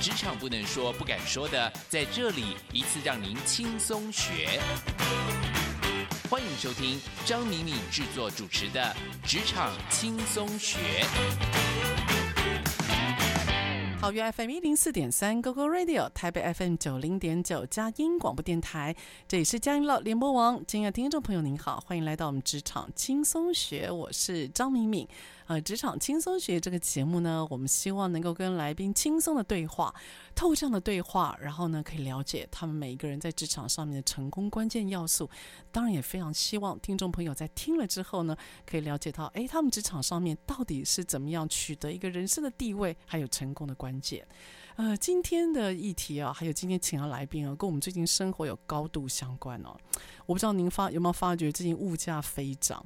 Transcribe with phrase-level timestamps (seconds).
[0.00, 4.60] 职场不能说、不敢说的，在这里一次让您轻松学。
[6.30, 8.94] 欢迎收听张敏敏制作主持的
[9.28, 10.78] 《职场轻松学》。
[14.00, 18.94] 桃园 FM 一零四点三，GoGo Radio，台北 FM 九零点九，佳音广播电台，
[19.26, 20.64] 这里是佳音乐联播网。
[20.64, 25.08] 亲爱的听众朋友，您好，欢迎来到我们职场轻松学，我是张敏敏。
[25.48, 29.94] 呃，职场轻松学这个节目呢，我们希望能够跟来宾轻松的对话，
[30.34, 35.28] 透过这样的对话，然后呢，可以了解他们每一个人在职场上面的成功关键要素。
[35.72, 38.36] 当然，也非常希望听众朋友在听了之后呢，
[38.66, 44.28] 可以了解到，哎，他们职场上面到底是怎么样取得一个人生的地位，还有成功的关键。
[44.76, 49.74] 呃，今天的议题啊，还有今天请到来宾啊，跟我们最近生活有高度相关哦。
[50.26, 52.84] 我不知道您发有没有发觉最近物价飞涨。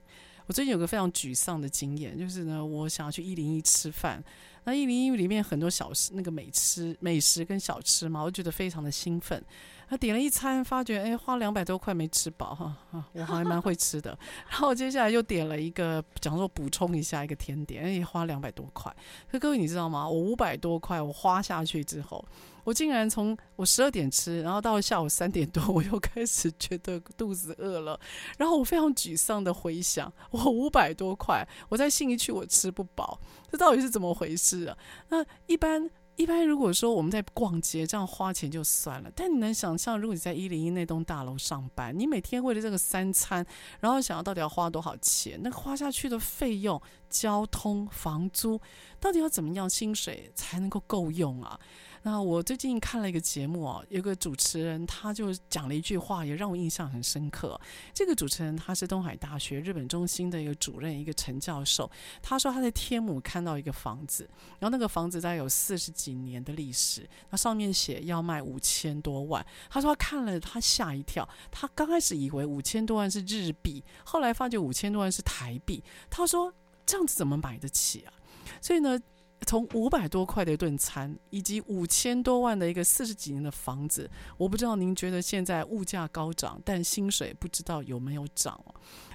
[0.52, 4.22] 我最近有个非常沮丧的经验，就是呢，我想要去一零一吃饭。
[4.64, 9.42] 那一零一里面很多小吃，那个美吃、美食跟小吃嘛，我觉得非常的兴奋。
[9.88, 12.76] 他点了一餐，发觉哎，花两百多块没吃饱哈，
[13.14, 14.10] 我还蛮会吃的。
[14.50, 18.94] 然后接下来又点了一个，讲说补充一下一个甜点，哎，花两百多块。
[19.30, 20.06] 可各位你知道吗？
[20.06, 22.22] 我五百多块我花下去之后。
[22.64, 27.98] 我竟然从我十二点吃，然后到了下午三点多，我又开始觉得肚子饿了，
[28.38, 34.76] 然后我非常沮丧的回想， 我五百多块，我在信义区我吃不饱，这到底是怎么回事啊？
[35.08, 43.44] 那一般一般如果说我们在逛街这样花钱就算了，但你能想象，如果你在一零一那栋大楼上班，你每天为了这个三餐，
[43.80, 48.60] 然后想要到底要花多少钱，那花下去的费用、交通、房租，
[49.00, 51.58] 到底要怎么样薪水才能够够用啊？
[52.04, 57.60] 那我最近看了一个节目哦，有个主持人他就讲了一句话，也让我印象很深刻。
[57.94, 61.88] 这个主持人他是东海大学日本中心的一个主任，一个陈教授。
[62.20, 69.44] 他说他在天母看到一个房子，然后那个房子大概有四十几年的历史，那上面写要卖五千多万。
[69.70, 75.82] 他说他看了他吓一跳，他刚开始以为五千多万是日币，后来发觉五千多万是台币。
[76.10, 76.52] 他说
[76.84, 78.12] 这样子怎么买得起啊？
[78.60, 78.98] 所以呢，
[79.46, 88.62] 从五百多块的一顿餐，以及五千多万的一个四十几年的房子，我不知道您觉得现在物价高涨，但薪水不知道有没有涨。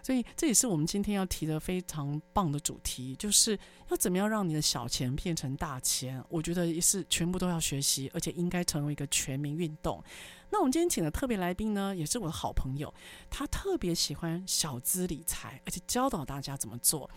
[0.03, 3.57] 所以这也是我们今天要提的非常棒的主题，就是
[3.89, 6.23] 要怎么样让你的小钱变成大钱。
[6.29, 10.01] 我觉得也是全部都要学习，而且应该成为一个全民运动。
[10.49, 12.93] 那我们今天请的特别来宾呢，也是我的好朋友，
[13.29, 17.09] 他特别喜欢小资理财，而且教导大家怎么做。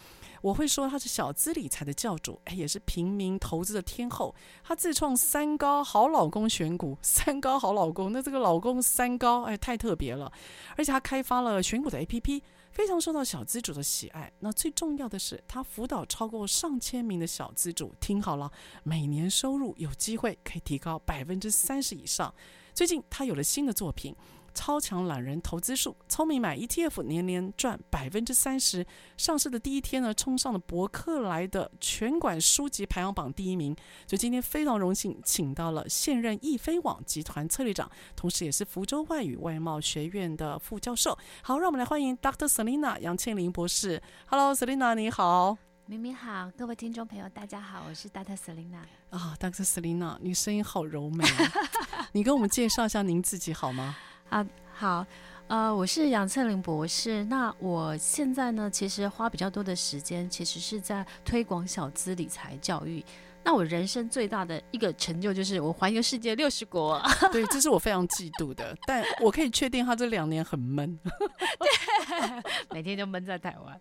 [0.42, 4.34] 我会说他是小资理财的教主，哎，也是平民投资的天后。
[4.64, 10.32] 他自创三高好老公选股，三高好老公，那这个老公三高，哎，太特别了。
[10.76, 12.42] 而且他开发了选股的 APP，
[12.72, 14.32] 非常受到小资主的喜爱。
[14.40, 18.50] 那最重要的是，他辅导超过上千名的小资主，听好了，
[18.82, 22.34] 每年收入有机会可以提高百分之三十以上。
[22.80, 24.16] 最近他有了新的作品。
[24.54, 28.86] 超强懒人投资术，聪明买 ETF，年年赚百分之三十。
[29.18, 33.76] 上市的第一天呢，冲上了博客来的全馆书籍排行榜第一名。
[34.06, 41.18] 所以今天非常荣幸，请到了现任易飞网集团策略长，同时也是福州外语外贸学院的副教授。
[41.42, 42.46] 好，让我们来欢迎 Dr.
[42.46, 44.02] Selina 杨倩玲博士。
[44.28, 45.69] Hello，Selina，你好。
[45.90, 48.36] 明明好，各位听众朋友，大家好，我是 Dr.
[48.36, 48.76] Selina。
[49.10, 49.64] 啊、oh，Dr.
[49.64, 51.52] Selina，你声音好柔美啊！
[52.14, 53.96] 你跟我们介绍一下您自己好吗？
[54.28, 55.04] 啊，好，
[55.48, 57.24] 呃，我是杨翠玲博士。
[57.24, 63.04] 那我现在呢，其实花比较多的时间，其实是在推广小资理财教育。
[63.42, 67.00] 那我人生最大的一个成就就是我环游世界六十国。
[67.32, 68.76] 对，这是我非常嫉妒的。
[68.86, 70.98] 但我可以确定，他这两年很闷。
[70.98, 73.80] 对， 每天都闷在台湾。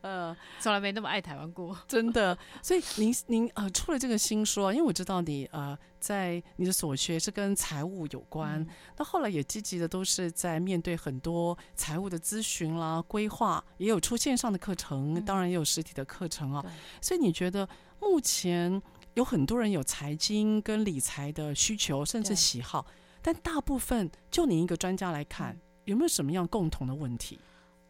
[0.00, 1.76] 呃，从来没那么爱台湾过。
[1.86, 2.36] 真的。
[2.62, 8.64] 所以您您呃出了这个新书，因为我知道你呃在你的所学是跟财务有关，
[8.96, 16.64] 那、嗯、后来也积极的都是在面对很多财务的咨询啦、规划，也有出线上的课程，嗯、当然也有实体的课程啊。
[17.02, 17.68] 所以你觉得？
[18.00, 18.80] 目前
[19.14, 22.86] 有很多人有财经跟理财的需求，甚至喜好，
[23.22, 27.38] 但大部分就你一个专家来看，有没有什么样共同的问题？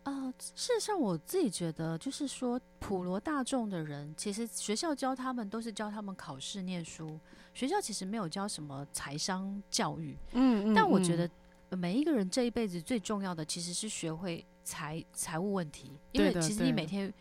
[0.04, 7.20] 呃，事实上，我自己觉得，就是说，普罗大众的人，其实学校教他们都是教他们考试、念书，
[7.52, 10.16] 学校其实没有教什么财商教育。
[10.32, 11.28] 嗯，嗯，但我觉得
[11.76, 17.12] 每一个人这一辈子最重要的，其实是学会财财务问题，因为其实你每天，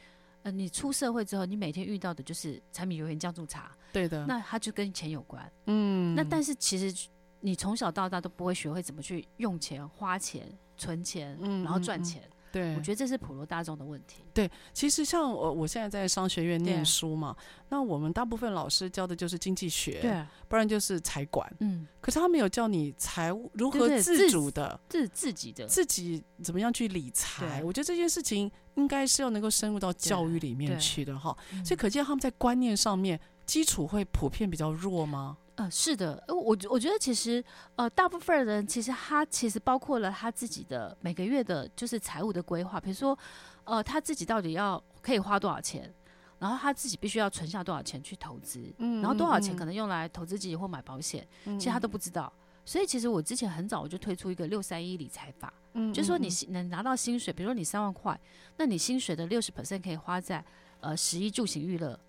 [0.47, 3.75] 呃，你出社会之后，你每天遇到的就是柴米油盐酱醋茶。
[3.91, 5.51] 对的，那它就跟钱有关。
[5.65, 7.09] 嗯，那但是其实
[7.41, 12.21] 你从小到大都不会学会怎么去用钱、花钱、存钱，嗯，然后赚钱。
[12.21, 14.23] 嗯嗯对，我觉得这是普罗大众的问题。
[14.33, 17.35] 对，其实像我，我现在在商学院念书嘛，
[17.69, 21.51] 那我们大部分老师教的就是经济学，对，不然就是财管。
[21.59, 27.63] 嗯，可是他没有教你财务如何自主的，自自己的自己怎么样去理财。
[27.63, 31.35] 我觉得这件事情应该是要能够深入到教育里面去的哈。
[31.65, 35.37] 所以可见他们在观念上面基础会普遍比较弱吗？
[35.57, 37.43] 呃，是的，我我觉得其实
[37.75, 43.17] 呃，大部分人其实他其实包括了他自己的每个月的，就是财务的规划，比如说
[43.63, 45.91] 呃，他自己到底要可以花多少钱，
[46.37, 52.31] 然后他自己必须要存下多少钱去投资，嗯，然后多少钱可能用来投资自己或买保险，嗯，其实他都不知道。
[52.63, 58.19] 所以其实我之前很早我就推出一个六三一理财法，嗯，就是说你能拿到薪水，比如说你三万块，
[58.57, 60.45] 那你薪水的六十 percent 可以花在
[60.81, 61.99] 呃食衣住行娱乐。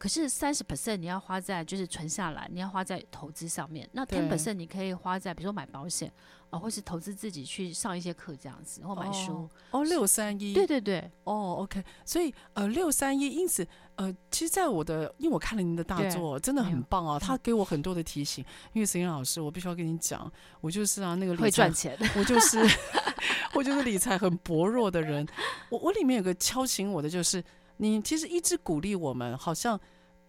[0.00, 3.86] 可是三十 percent 你要花在就是存下来，你要花在投资上面。
[3.92, 6.10] 那 ten percent 你可以花在比如说买保险
[6.48, 9.46] 啊，或是投资自己去上一些课这样子，或买书。
[9.72, 10.54] 哦，六三一。
[10.54, 11.10] 对对对。
[11.24, 11.84] 哦，OK。
[12.06, 18.42] 所以呃，六三一，因此呃，其实，在我的因为我看了您的大作，真的很棒啊，他给我很多的提醒。
[18.72, 20.32] 因为沈老师，我必须要跟你讲，
[20.62, 22.58] 我就是啊那个会赚钱，我就是
[23.52, 25.28] 我就是理财很薄弱的人。
[25.68, 27.44] 我我里面有个敲醒我的就是。
[27.80, 29.80] 你其实一直鼓励我们，好像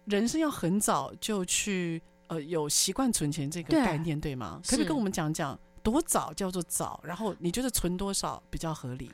[0.06, 4.58] 人生要很早就去呃有习惯存钱这个概念，对，对吗？
[4.66, 6.98] 可以跟我们讲讲多早叫做早？
[7.04, 9.10] 然后你觉得存多少比较合理？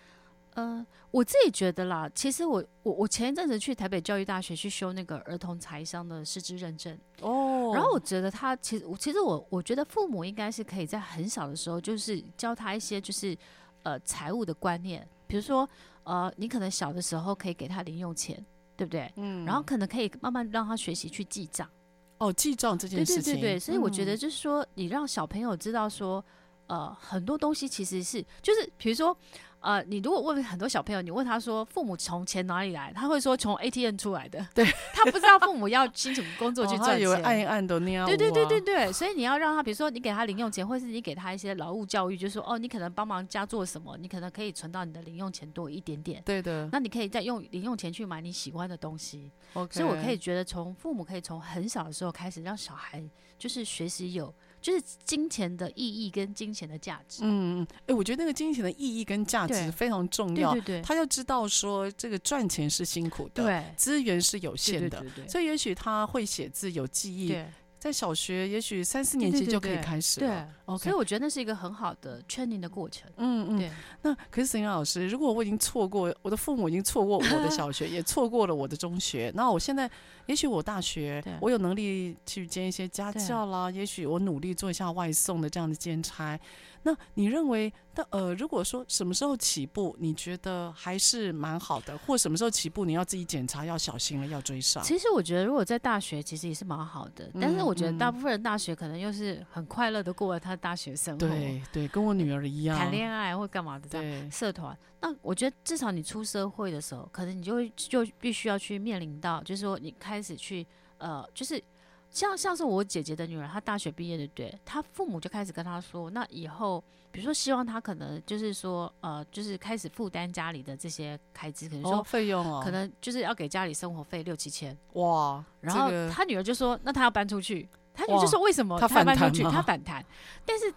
[0.55, 13.37] 呃，我自己觉得啦，其实我我我前一阵子去台北教育大学去修那个儿童财商的师资认证哦，然后我觉得他其实我其实我我觉得父母应该是可以在很小的时候就是教他一些就是
[13.83, 15.69] 呃财务的观念，比如说。
[16.09, 18.43] 呃，你可能小的时候可以给他零用钱，
[18.77, 19.13] 对不对？
[19.17, 19.45] 嗯。
[19.45, 21.69] 然后可能可以慢慢让他学习去记账。
[22.17, 23.23] 哦，记账这件事情。
[23.23, 26.25] 对对对对，所以我觉得就是说，你让小朋友知道说，
[26.67, 29.17] 呃，很多东西其实是，就是比如说。
[29.61, 34.47] 呃，你如果问很多小朋友，你问他说父母从钱哪里来，他会说从 ATM 出来的。
[34.55, 34.65] 对，
[34.95, 38.07] 他不知道父母要辛苦工作去赚钱，按一按都那样。
[38.07, 46.23] 对对对对对，所以你要让他，比如说你给他零用钱，或是你给他一些劳务教育，就是说哦，你可能帮忙家做什么，你可能可以存到你的零用钱多一点点。
[46.25, 46.69] 对的。
[46.71, 49.31] 那你可以再用零用钱去买你喜欢的东西。
[49.55, 49.75] Okay.
[49.75, 53.03] 所以我可以觉得，从父母可以从很小的时候开始，让小孩
[53.37, 54.33] 就是学习有。
[54.61, 57.23] 就是金钱的意义跟金钱的价值。
[57.23, 60.53] 嗯嗯，哎、欸，我觉得那个金钱的意义跟价值非常重要。
[60.53, 67.35] 对对对，他要知道说这个赚钱是辛苦的，对，资源是有限的，对对对对，所以也许他会写字有记忆。
[67.81, 67.89] 对。
[67.89, 70.27] 在小学，也许三四年级就可以开始了。
[70.27, 70.83] 对，对，对，对，OK。
[70.83, 73.09] 所以我觉得那是一个很好的 training 的过程。
[73.17, 73.59] 嗯嗯。
[73.59, 73.71] 对。
[74.03, 79.89] 那可是沈老师，如果我已经错过我的父母，已经错过我的小学，也错过了我的中学，那我现在，
[80.27, 86.39] 也许我大学，我有能力去兼一些家教啦，也许我努力做一下外送的这样的兼差。
[86.89, 94.83] 那你认为，那呃，如果说什么时候起步，你觉得还是蛮好的，或什么时候起步，你要自己检查，要小心了，要追上。
[94.83, 97.31] 其实我觉得，如果在大学，其实也是蛮好的。
[97.39, 101.19] 但是我觉得，大部分人大学可能又是很快乐的过了他的大学生活。
[101.19, 104.23] 对对，跟我女儿一样，谈恋爱或干嘛的这样。
[104.23, 104.75] 对，社团。
[105.03, 111.63] 那我觉得，至少你出社会的时候，可能你就会就必须要去面临到，就是说你开始去呃，就是。
[112.11, 129.43] 像像是我姐姐的女儿，她大学毕业的，对，她父母就开始跟她说，那以后，比如说希望她可能就是说，呃，就是开始负担家里的这些开支，可能说费用哦，可能就是要给家里生活费六七千，哇，然后她女儿就说，那她要搬出去，她女儿就说为什么她搬出去？
[129.45, 130.05] 她反弹，
[130.45, 130.73] 但是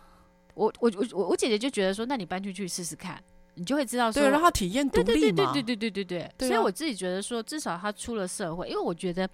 [0.54, 3.24] 我我我我我姐姐就觉得说，那你搬出去试试看，
[3.56, 9.28] 你就会知道说，对，让她体验独立嘛，对对对对对对对对，所以我自己觉得说，至少她出了社会，因为我觉得。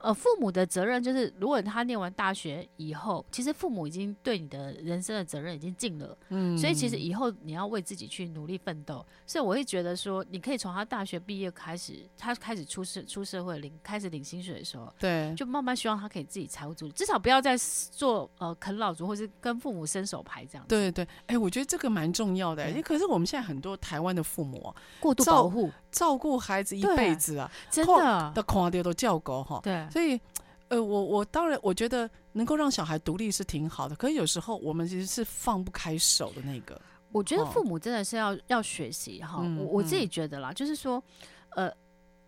[0.00, 9.04] 呃，父母的责任就是，如果他念完大学以后，其实父母已经对你的人生的责任已经尽了，嗯，所以其实以后你要为自己去努力奋斗。
[9.26, 17.56] 所以我会觉得说，你可以从他大学毕业开始，他开始出社出社会领开始领薪水的时候，对，就慢慢希望他可以自己财务自主，至少不要再
[17.90, 20.68] 做呃啃老族，或是跟父母伸手牌这样子。
[20.68, 22.72] 对对，哎、欸，我觉得这个蛮重要的、欸。
[22.72, 29.60] 哎，可是我们现在很多台湾的父母过度保护，照顾孩子一辈子啊，真的的看到都叫狗哈。
[29.64, 29.87] 对。
[29.90, 30.20] 所以，
[30.68, 36.80] 呃，我我当然我觉得能够让小孩独立是挺好的，可是有时候我们其实是放不开手的那个。
[37.12, 39.38] 我觉得父母真的是要、哦、要学习哈。
[39.58, 41.02] 我我自己觉得啦，嗯、就是说，
[41.50, 41.72] 呃。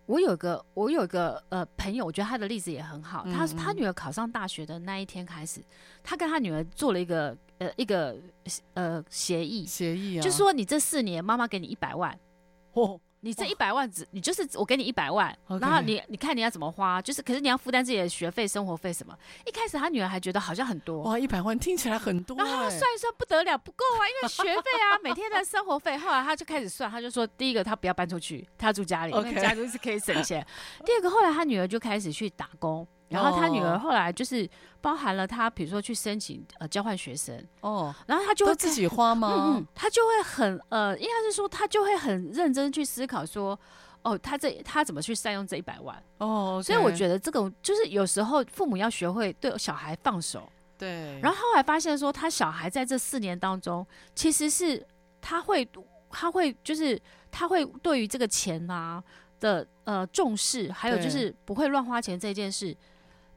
[0.07, 3.25] 我有个我有个呃朋友，我觉得他的例子也很好。
[3.31, 5.63] 他他女儿考上大学的那一天开始，
[6.03, 8.17] 他跟他女儿做了一个呃一个
[8.73, 12.19] 呃协议，协议啊，就是说你这四年妈妈给你一百万。
[12.73, 15.61] 哦你这一百万只，你就是我给你一百万，Okay.
[15.61, 19.15] 然后你你看你要怎么花，就是可是你要负担自己的学费、生活费什么。
[19.45, 25.95] 一开始他女儿还觉得好像很多，哇，一百万听起来很多，欸，然后算一算不得了，不够啊，因为学费啊，每天的生活费。
[25.97, 29.29] 后来他就开始算，他就说，第一个他不要搬出去，他要住家里，Okay.
[29.29, 30.45] 因为家都是可以省钱。
[30.83, 32.87] 第二个，后来他女儿就开始去打工。
[33.11, 34.49] 然后他女儿后来就是
[34.79, 39.33] 包含了他，比如说去申请呃交换学生哦，然后他就会自己花吗？
[39.33, 43.59] 嗯嗯，他就会很呃，应该是说他就会很认真去思考说，
[44.01, 51.19] 哦，他这他怎么去善用这一百万哦所以我觉得这个就是有时候父母要学会对小孩放手，对。
[51.19, 54.83] 然后后来发现说，他小孩在这四年当中，其实是
[55.19, 55.67] 他会
[56.09, 56.99] 他会就是
[57.29, 59.03] 他会对于这个钱啊
[59.39, 62.75] 的呃重视，还有就是不会乱花钱这件事。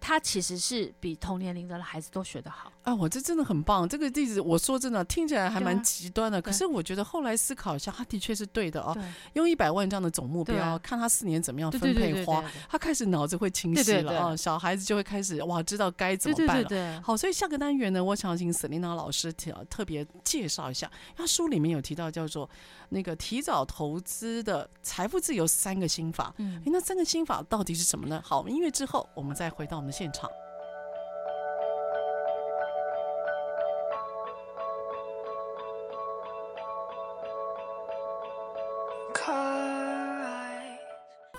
[0.06, 2.94] 他其实是比同年龄的孩子都学得好啊！
[2.94, 3.88] 我这真的很棒。
[3.88, 8.94] 这个例子我说真的听起来还蛮极端的，可是我觉得后来思考一下，他的确是对的哦。
[9.32, 14.36] 用一百万这样的总目标，看他四年怎么样分配花，他开始脑子会清晰了啊！
[14.36, 17.00] 小孩子就会开始哇，知道该怎么办了。
[17.00, 22.46] 好，所以下个单元呢，我想请 Selina 老师特特别介绍一下，他书里面有提到叫做
[22.90, 26.34] 那个提早投资的财富自由三个心法。
[26.36, 28.20] 嗯，那三个心法到底是什么呢？
[28.22, 29.93] 好，音乐之后我们再回到我们。
[29.94, 30.28] 现场。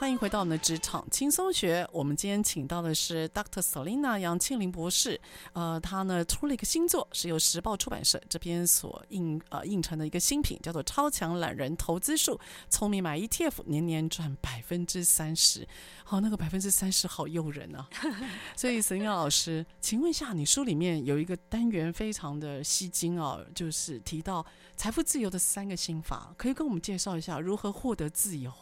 [0.06, 1.84] 欢迎回到我们的职场轻松学。
[1.92, 3.60] 我们今天请到的是 Dr.
[3.60, 5.20] Selina 杨庆林博士。
[5.54, 12.34] 呃，他呢出了一个新作，是由时报出版社这边所印呃印成的一个新品，叫做《超强懒人投资术》，
[12.70, 15.68] 聪明买 ETF，年年赚百分之三十。
[16.04, 17.90] 好，那个百分之三十好诱人啊！
[18.56, 24.46] 所以 Selina 老师，请问一下，你书里面有一个单元非常的吸睛啊，就是提到
[24.78, 28.54] 财富自由的三个心法，可以跟我们介绍一下如何获得自由？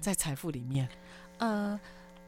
[0.00, 0.88] 在财富里面，
[1.38, 1.78] 呃，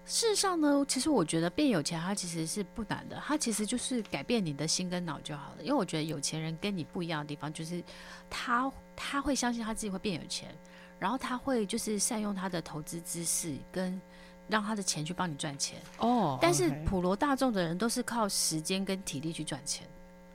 [0.05, 5.63] 事实上呢，其实我觉得变有钱，它其实是不难的，它其实就是改变你的心跟脑就好了。
[5.63, 7.83] 因为我觉得有钱人跟你不一样的地方，就是
[8.29, 10.55] 他他会相信他自己会变有钱，
[10.99, 14.01] 然后他会就是善用他的投资知识，跟
[14.49, 15.81] 让他的钱去帮你赚钱。
[15.99, 19.87] 哦，但是普罗大众的人都是靠时间跟体力去赚钱。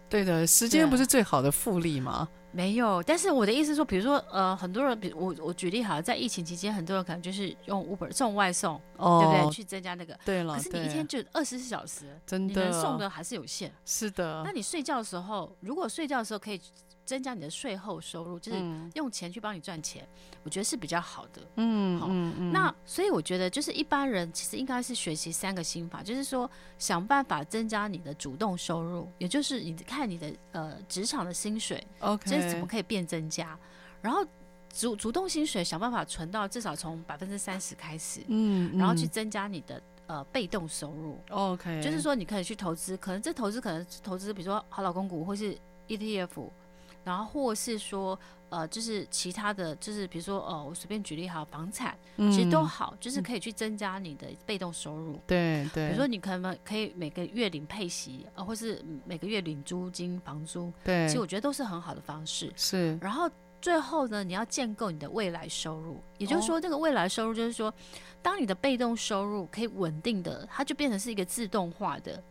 [0.09, 2.27] 对的，时间不是最好的复利吗？
[2.51, 9.53] 没有，但是我的意思是说，比如说，呃，很多人，比如我，我举例好了，在疫情期间，很多人可能就是用 Uber 送外送，哦、对不对？
[9.53, 10.17] 去增加那个。
[10.25, 10.55] 对了。
[10.55, 13.71] 可是你一天就二十四小时，真的，你能送的还是有限。
[13.85, 14.41] 是的。
[14.43, 16.59] 那你睡觉的时候，如果睡觉的时候可以。
[17.07, 18.61] 增加你的税后收入，就是
[18.95, 21.41] 用钱去帮你赚钱，嗯，我觉得是比较好的。
[21.55, 22.51] 嗯，好，嗯嗯。
[22.51, 33.57] 那所以我觉得，就是一般人其实应该是学习三个心法，就是说想办法增加你的主动收入，也就是你看你的呃职场的薪水，OK，这怎么可以变增加？
[34.01, 34.21] 然后
[34.69, 46.49] 主主动薪水想办法存到至少从百分之三十开始，嗯，嗯，然后去增加你的呃被动收入，OK，就是说你可以去投资，可能这投资可能投资比如说好老公股或是 ETF。
[47.07, 55.17] 然后，或是说，呃，就是其他的就是，比如说，呃，我随便举例哈，房产，嗯，其实都好，就是可以去增加你的被动收入。
[55.25, 55.87] 对对。
[55.87, 60.69] 比如说，你可能可以每个月领配息，呃，或是每个月领租金、房租。
[60.83, 61.07] 对。
[61.07, 62.51] 其实我觉得都是很好的方式。
[62.57, 62.97] 是。
[62.99, 67.73] 然后最后呢，你要建构你的未来收入，也就是说，这个未来收入就是说，
[68.21, 72.21] 当你的被动收入可以稳定的，它就变成是一个自动化的，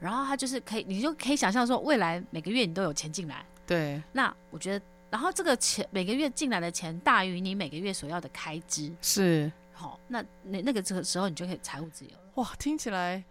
[0.00, 3.46] 然后它就是可以，你就可以想象说，未来每个月你都有钱进来。
[3.66, 12.22] 对，那我觉得，然后这个钱每个月进来的钱大于你每个月所要的开支，是好，那那那个这个时候你就可以财务自由了。
[12.34, 13.24] 哇，听起来，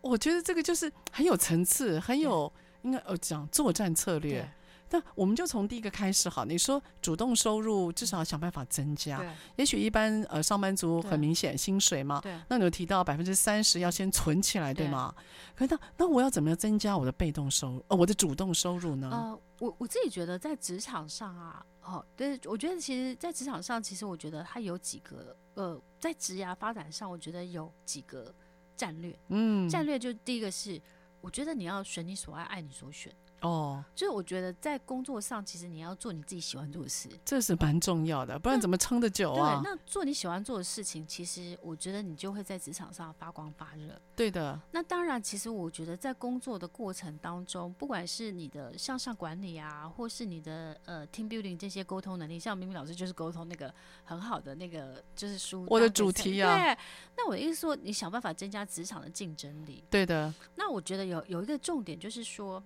[0.00, 2.52] 我觉得这个就是很有层次，很有
[2.82, 4.48] 应该呃讲作战策略。
[4.94, 9.16] 那我们就从第一个开始好，你说主动收入至少要想办法增加。
[9.16, 15.14] 对，也许一般呃上班族很明显薪水嘛，对，那你有提到百分之三十要先存起来，对吗？
[15.56, 19.08] 可是那那我要怎么样增加我的被动收入，呃，我的主动收入呢？
[19.10, 28.34] 呃，我我自己觉得在职场上啊，哦，对，我觉得其实，在职场上，其实我觉得它有几个呃，在职涯发展上，我觉得有几个
[28.76, 29.16] 战略。
[29.28, 30.82] 嗯，战略就第一个是，
[31.20, 33.14] 我觉得你要选你所爱，爱你所选。
[33.42, 39.60] 哦，就是我觉得在工作上，其实你要做你自己喜欢做的事，这是蛮重要的，不然怎么撑得久啊？
[39.60, 44.00] 对，那做你喜欢做的事情，其实我觉得你就会在职场上发光发热。
[44.14, 44.58] 对的。
[44.70, 56.56] 那当然，其实我觉得在工作的过程当中，不管是你的向上管理啊，或是你的呃 team building 这些沟通能力，像明明老师就是沟通那个很好的那个就是书，我的主题啊。
[56.56, 56.78] 对。
[57.16, 59.82] 那我的意思说，你想办法增加职场的竞争力。
[59.90, 60.32] 对的。
[60.54, 62.62] 那我觉得有有一个重点就是说。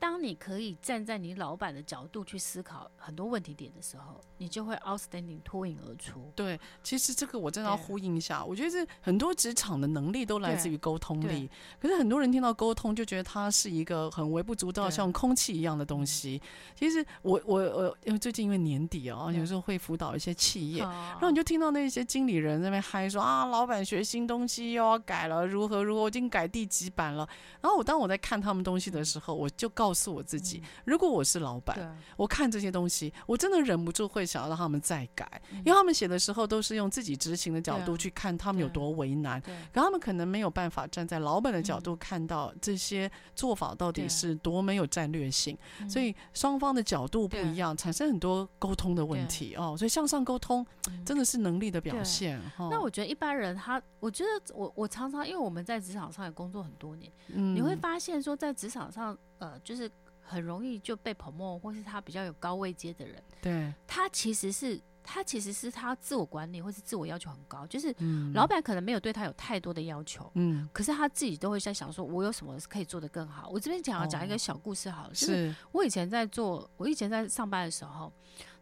[0.00, 6.32] 当你可以站在你老板的角度去思考很多问题点的时候，你就会 outstanding 脱颖而出。
[6.34, 11.50] 对，其实这个我真的要呼应一下，我觉得是很多职场的能力都来自于沟通力。
[11.78, 16.40] 可是很多人听到沟通就觉得它是一个很微不足道，像空气一样的东西。
[16.74, 27.28] 其实我我我因为最近因为年底啊，有时候会辅导一些企业，然后你就听到那些经理人在那边嗨说啊，老板学新东西又要改了，如何如何，我已经改第几版了。
[27.60, 29.89] 然后我当我在看他们东西的时候，我就告。
[29.90, 49.74] 告诉我自己，如果我是老板，我看这些东西，我真的忍不住会想要让他们再改，因为他们写的时候都是用自己执行的角度去看他们有多为难，可他们可能没有办法站在老板的角度看到这些做法到底是多没有战略性，所以双方的角度不一样，产生很多沟通的问题哦。
[49.76, 50.64] 所以向上沟通
[51.04, 52.40] 真的是能力的表现。
[52.56, 59.18] 那我觉得一般人他，我觉得我我常常因为我们在职场上也工作很多年，你会发现说在职场上。
[59.40, 59.90] 呃，就是
[60.22, 67.92] 很容易就被 promote，或是他比较有高位阶的人，对，他其实是他其实是他自我管理或是自我要求很高，就是
[68.32, 73.48] 老板可能没有对他有太多的要求，嗯，可是他自己都会在想说，我有什么可以做得更好。
[73.48, 78.12] 我这边讲要讲一个小故事好了，就是我以前在做，我以前在上班的时候。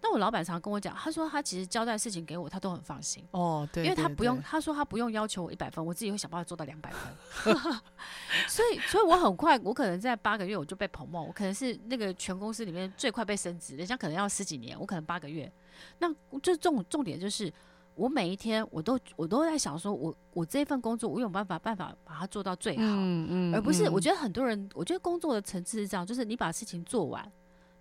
[0.01, 7.55] 那我老板常跟我讲，他说他其实交代事情给我，他都很放心哦，对，因为他不用，他说他不用要求我一百分，我自己会想办法做到两百分，
[8.47, 15.51] 所以，所以我很快，我可能在八个月我就被 promote，我可能是那个全公司里面最快被升职，人家可能要十几年，我可能八个月。
[15.99, 17.53] 那就重重点就是，
[17.95, 27.33] 我每一天我都我都在想说，我我这份工作我有办法办法把它做到最好，嗯嗯，而不是我觉得很多人，我觉得工作的层次是这样，就是你把事情做完。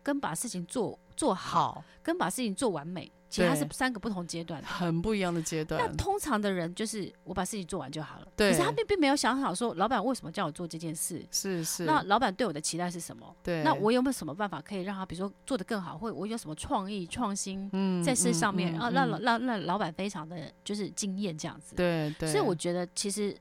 [0.08, 5.82] 跟把事情做做好，跟把事情做完美，其实它是三个不同阶段，很不一样的阶段。
[5.82, 8.52] 那通常的人就是我把事情做完就好了，对。
[8.52, 11.22] 可是他并并没有想好说，老板为什么叫我做这件事？
[11.30, 11.84] 是是。
[11.84, 13.36] 那老板对我的期待是什么？
[13.44, 13.62] 对。
[13.64, 17.70] 那我有没有什么办法可以让他，比如说做得更好，或者我有什么创意创新
[18.02, 21.76] 在事上面，然后让让让老板非常的就是惊艳这样子。
[21.76, 22.32] 对对。
[22.32, 23.36] 所以我觉得其实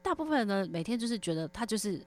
[0.00, 2.02] 大部分人呢，每天就是觉得他就是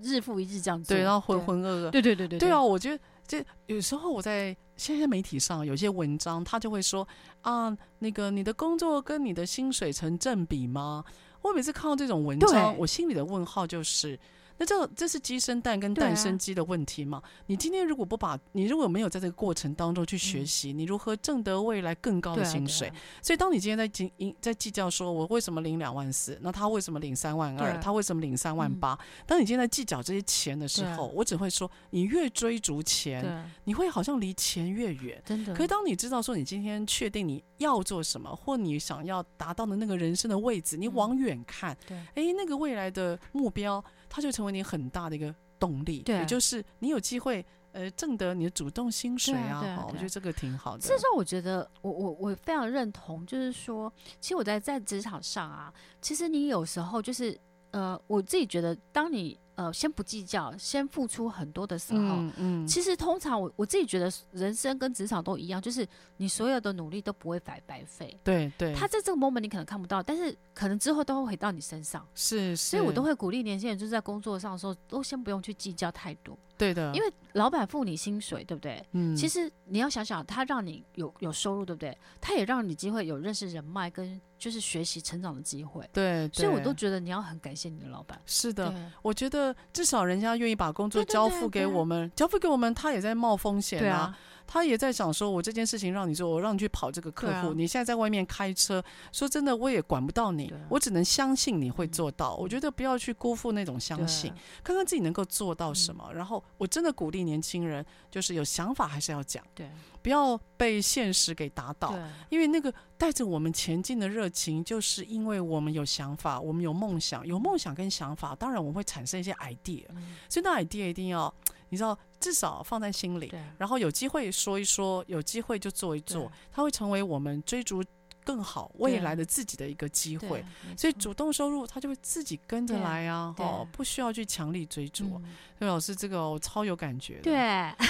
[0.00, 1.90] 日复一日这样子，对，然后浑浑噩噩。
[1.90, 2.38] 对对对对。
[2.38, 3.02] 对啊，我觉得。
[3.26, 7.06] 这有时候我在现在媒体上有些文章，他就会说
[7.40, 11.04] 啊，那个你的工作跟你的薪水成正比吗？
[11.40, 14.18] 我每次看到这种文章，我心里的问号就是。
[14.58, 17.18] 那这这是鸡生蛋跟蛋生鸡的问题嘛？
[17.18, 22.88] 啊、你今天如果不把你如果没有在这个过程当中去学习，嗯、你如何挣得未来更高的薪水？
[22.88, 27.78] 啊啊、所以当你今天在计在计较说我为什么领两万四，那他为什么领三万二？
[27.80, 28.98] 他为什么领三万八？
[29.26, 35.20] 当你今天在计较这些钱的时候，我只会说，你越追逐钱，你会好像离钱越远。
[35.24, 35.54] 真的。
[35.54, 43.82] 可是当你知道说你今天确定你要做什么，或你想要达到的那个人生的位置，你往远看，对，哎，那个未来的目标。
[44.14, 50.82] 它就成为你很大的一个动力，对，也就是你有机会呃挣得你的主动薪水啊，对啊对啊对啊，我觉得这个挺好的。
[50.82, 55.72] 所以说，我觉得我我我非常认同，就是说，其实我在在职场上啊，
[56.02, 59.40] 其实你有时候就是呃，我自己觉得，当你。
[59.54, 65.86] 呃，先不计较，先付出很多的时候，嗯，嗯，其实通常我我自己觉得，人生跟职场都一样，就是
[66.16, 68.18] 你所有的努力都不会白白费。
[68.24, 72.06] 对对，他在这个 moment 你可能看不到，但是可能之后都会回到你身上。
[72.14, 76.38] 是，是，所以我都会鼓励年轻人，就是在工作上的时候，都先不用去计较太多。
[76.62, 78.80] 对的，因为老板付你薪水，对不对？
[78.92, 81.96] 嗯，其实你要想想，他让你有有收入，对不对？
[82.20, 85.88] 他也让你机会有认识人脉跟就是学习成长的机会。
[85.92, 88.20] 对，所以我都觉得你要很感谢你的老板。
[88.26, 88.72] 是的，
[89.02, 94.16] 我觉得至少人家愿意把工作交付给我们，交付给我们，他也在冒风险啊。
[94.46, 97.48] 他也在想说，我这件事情让你做，我让你去跑这个客户。
[97.48, 102.34] 啊、你现在在外面开车，说真的，我也管不到你，啊、我只能相信你会做到。
[102.34, 106.04] 嗯、我觉得不要去辜负那种相信，啊、看看自己能够做到什么。
[106.08, 109.70] 嗯、然后，我真的鼓励年轻人，就是有想法还是要讲，对，
[110.02, 111.94] 不要被现实给打倒。
[112.28, 121.32] 因为那个带着我们前进的热情，就是因为我们有想法，我们有梦想，有梦想跟想法，当然我们会产生一些 idea，、嗯、所以那 idea 一定要。
[121.68, 127.84] 你知道，至少放在心里，然后有机会说一说，有机会就做一做，对它会成为我们追逐
[128.24, 130.44] 更好未来的自己的一个机会。
[130.78, 135.04] 所以主动收入他就会自己跟着来啊，哦，不需要去强力追逐。
[135.16, 137.22] 嗯、所以老师这个我超有感觉的。
[137.22, 137.36] 对，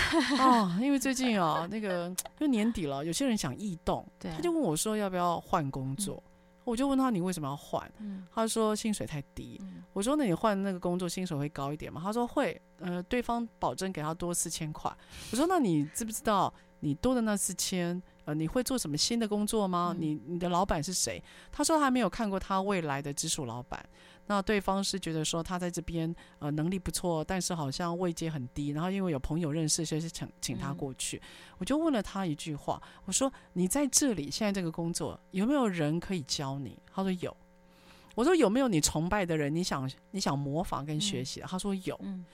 [0.41, 6.17] 哦，因为最近啊， 那个就年底了，有些人想异动，他就问我说要不要换工作。
[6.17, 6.29] 嗯
[6.65, 7.93] 我就问他，你为什么要换？
[7.99, 9.61] 嗯、他说薪水太低。
[9.65, 12.01] 嗯、我说，那你换那个工作薪水会高一点吗？
[12.03, 12.61] 他说会。
[12.79, 14.91] 呃，对方保证给他多四千块。
[15.31, 18.03] 我说，那你知不知道你多的那四千？
[18.25, 19.95] 呃，你会做什么新的工作吗？
[19.97, 21.23] 嗯、你你的老板是谁？
[21.53, 23.85] 他说还没有看过他未来的直属老板。
[24.27, 31.19] 那对方是觉得说他在这边呃能力不错，但是好像位阶很低，然后因为有朋友认识，所以是请请他过去。
[31.19, 36.77] 嗯、我就问了他一句话，我说你在这里现在这个工作有没有人可以教你？
[36.93, 37.37] 他说有。
[38.15, 39.55] 我说有没有你崇拜的人？
[39.55, 41.41] 你想你想模仿跟学习？
[41.41, 41.99] 嗯、他说有。
[42.03, 42.25] 嗯、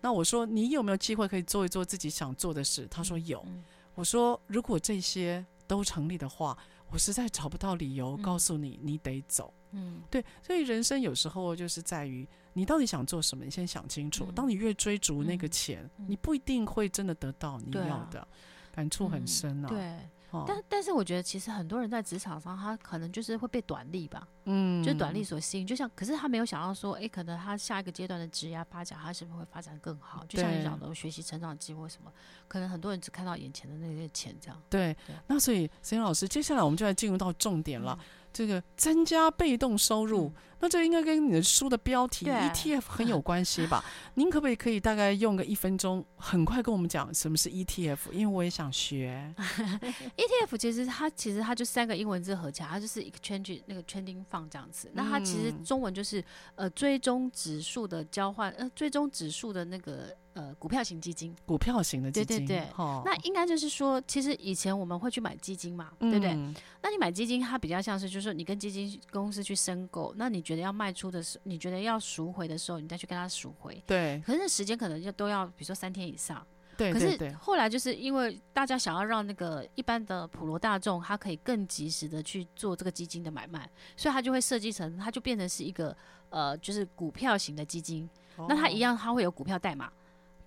[0.00, 2.86] 那我说你有没有机会可以做一做自己想做的事？
[2.90, 3.44] 他说有。
[3.46, 3.62] 嗯、
[3.94, 6.56] 我说如果这些都成立的话，
[6.90, 9.52] 我实在找不到理由告诉你你得走。
[9.72, 14.24] 嗯，对，所以人生有时候就是在于你到底想做什么，你先想清楚。
[14.28, 18.28] 嗯、当你越追逐那个钱，嗯、你不一定会真的得到你要的，啊、
[18.72, 19.68] 感触很深啊。
[19.70, 20.44] 嗯、对。
[20.46, 25.66] 但但是我觉得，其实很多人在职场上，他可能就是会被短利吧，嗯，就是短利所吸引。
[25.66, 30.24] 就像，可是他没有想到说，哎，可能他下一个阶段的职业发展，他是不是会发展更好？
[30.28, 32.12] 就像你讲的，学习成长机会什么，
[32.46, 34.62] 可能很多人只看到眼前的那些钱这样。
[34.68, 37.98] 对，那所以，沈老师，接下来我们就来进入到重点了。
[38.38, 43.84] 这个增加被动收入，那这应该跟你的书的标题 ETF 很有关系吧？
[44.14, 48.12] 您可不可以可以大概用个一分钟，很快跟我们讲什么是 ETF？
[48.12, 49.34] 因为我也想学。
[50.16, 54.88] ETF 其实它其实它就三个英文字合起来，它就是 exchange 那个 trading fund 这样子。
[54.94, 56.24] 那它其实中文就是
[56.54, 60.16] 呃追踪指数的交换，呃追踪指数的那个。
[60.38, 66.32] 呃，股票型基金，股票型的基金，对对对，哦、那应该就是说，其实以前我们会去买基金嘛，嗯、对不对？
[66.80, 74.22] 那你买基金，它比较像是，就是说你跟基金公司去申购，那你觉得要卖出的时候，你觉得要赎回的时候，你再去跟他赎回，对。
[74.24, 76.46] 可是时间可能就都要，比如说三天以上，
[76.76, 76.92] 对。
[76.92, 85.96] 可是后来就是因为大家想要让那个一般的普罗大众，他可以更及时的去做这个基金的买卖，所以他就会设计成，它就变成是一个
[86.30, 88.08] 呃，就是股票型的基金。
[88.36, 89.90] 哦、那它一样，它会有股票代码。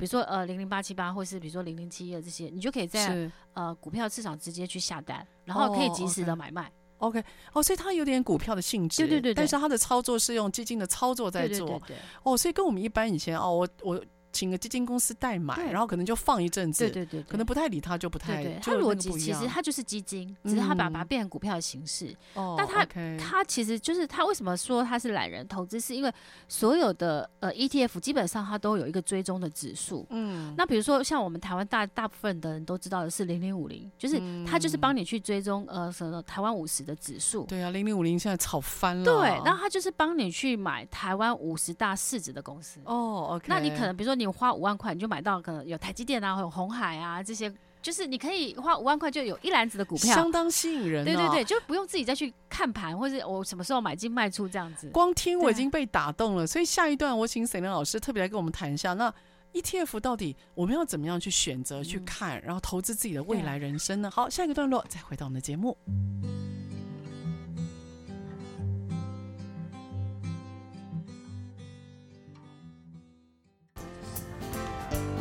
[0.02, 6.64] 比如说呃零零八七八，或是比如说零零七一二这些，你就可以在呃股票市场直接去下单，然后可以及时的买卖。
[6.98, 11.68] Oh, OK，哦，oh, 所以它有点股票的性质，对对对，对，但是它的操作是用基金的操作在做。
[11.68, 11.96] 对对对对。
[11.98, 14.04] 哦，oh, 所以跟我们一般以前哦，我我。
[14.32, 18.44] 请个基金公司代买，然后可能就放一阵子，对对对，可能不太理他，就不太。
[18.62, 22.16] 它逻辑其实它就是基金，只是他把把它变成股票的形式。
[22.34, 22.86] 哦，那它
[23.18, 25.80] 它其实就是它为什么说它是懒人投资？
[25.80, 26.14] 是因为
[26.48, 30.06] 所有的呃 ETF 基本上它都有一个追踪的指数。
[30.10, 37.44] 嗯，那比如说像我们台湾大大部分的人都知道的是零零五零，就是它就是帮你去追踪呃什么台湾五十的指数。
[37.46, 39.04] 对啊，零零五零现在炒翻了。
[39.04, 42.80] 对，然后它就是帮你去买台湾五十大市值的公司。
[42.86, 43.46] 哦，OK。
[43.48, 51.04] 那你可能比如说你花五万块，你就买到可能有台积电啊，或有红海啊这些，就是你可以花五万块就有一篮子的股票，相当吸引人。
[51.04, 54.90] 对对对，就不用自己再去看盘，或者我什么时候买进卖出这样子。
[54.92, 59.14] 光听我已经被打动了，所以下一段我请 Celine 老师特别来跟我们谈一下，那
[59.54, 64.10] ETF 到底我们要怎么样去选择去看，然后投资自己的未来人生呢？
[64.10, 65.76] 好，下一个段落再回到我们的节目。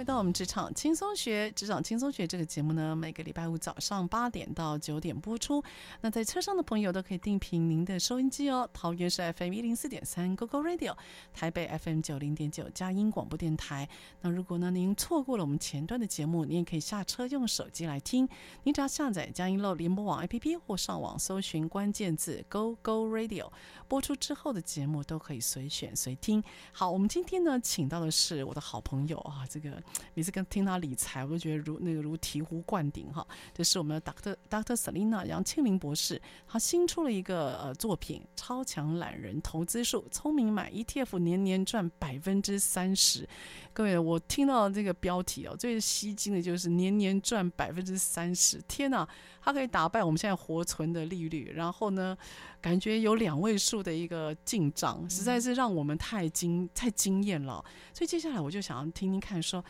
[0.00, 5.62] 回到我们职场轻松学，职场轻松学这个节目呢，每个礼拜五早上八点到九点播出。
[6.00, 8.66] 那在车上的朋友都可以定频您的收音机哦。
[8.72, 10.96] 桃园是 FM 一零四点三 GoGo Radio，
[11.34, 13.86] 台北 FM 九零点九佳音广播电台。
[14.22, 18.26] 那如果呢您错过了我们前段的节目，您也可以下车用手机来听。
[18.62, 23.50] 您只要下载佳音乐联播网 APP 或上网搜寻关键字 GoGo Radio，
[23.90, 26.40] 播出之后的节目都可以随选随听。
[26.70, 29.82] 好，我们今天呢请到的是我的好朋友啊，这个。
[30.14, 33.26] 每次跟听他理财，我都觉得如那个如醍醐灌顶哈。
[33.52, 43.28] 这是我们的 Doctor Doctor Selina 杨庆林博士，他新出了一个呃作品《超强懒人投资术》，聪明买 ETF 年年赚百分之三十。
[43.72, 49.08] 各位，我听到这个标题哦，最吸睛的就是年年赚百分之三十，天哪，
[49.40, 52.16] 它可以打败我们现在活存的利率，然后呢，
[52.60, 57.64] 感觉有两位数的一个进账，实在是让我们太惊太惊艳了。
[57.94, 59.64] 所以接下来我就想要听听看，说，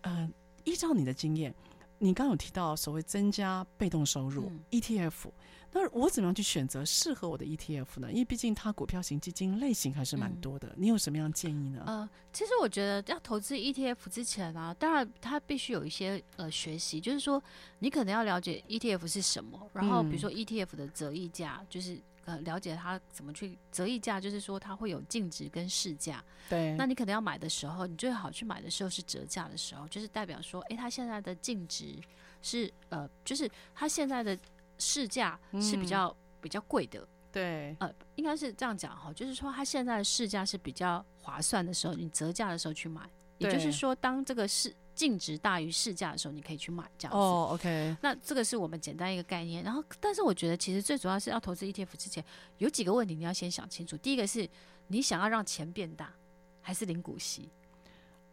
[0.00, 0.28] 呃，
[0.64, 1.54] 依照你的经验，
[1.98, 5.30] 你刚有提到所谓增加被动收入、嗯、ETF。
[5.74, 8.10] 那我怎么样去选择适合我的 ETF 呢？
[8.12, 10.68] 因为毕竟它股票型基金类型还是蛮多的。
[10.68, 11.82] 嗯、你有什么样建议呢？
[11.86, 17.42] 呃，其实我觉得要投资 ETF 之前啊，当然它必须有一些呃学习，就是说
[17.78, 26.22] 你可能要了解 ETF 是什么，然后比如说 ETF 的折溢价，就是呃了解它怎么去折溢价，就是说它会有净值跟市价。
[26.50, 26.74] 对。
[26.76, 31.98] 那你可能要买的时候，你最好去买的时候是折价的时候，就是代表说，哎，它现在的净值
[32.42, 34.38] 是呃，就是它现在的。
[34.82, 47.16] 市价是比较、嗯、比较贵的，对，呃，应该是这样讲哈，就是说它现在的市价是比较划算的时候，你折价的时候去买，也就是说，当这个市净值大于市价的时候，你可以去买这样子。
[47.16, 47.96] 哦，OK。
[48.02, 49.62] 那这个是我们简单一个概念。
[49.62, 52.24] 然后，但是我觉得其实最主要是要投资 ETF 之前，
[52.58, 53.96] 有几个问题你要先想清楚。
[53.96, 54.48] 第一个是
[54.88, 56.12] 你想要让钱变大，
[56.60, 57.48] 还是领股息？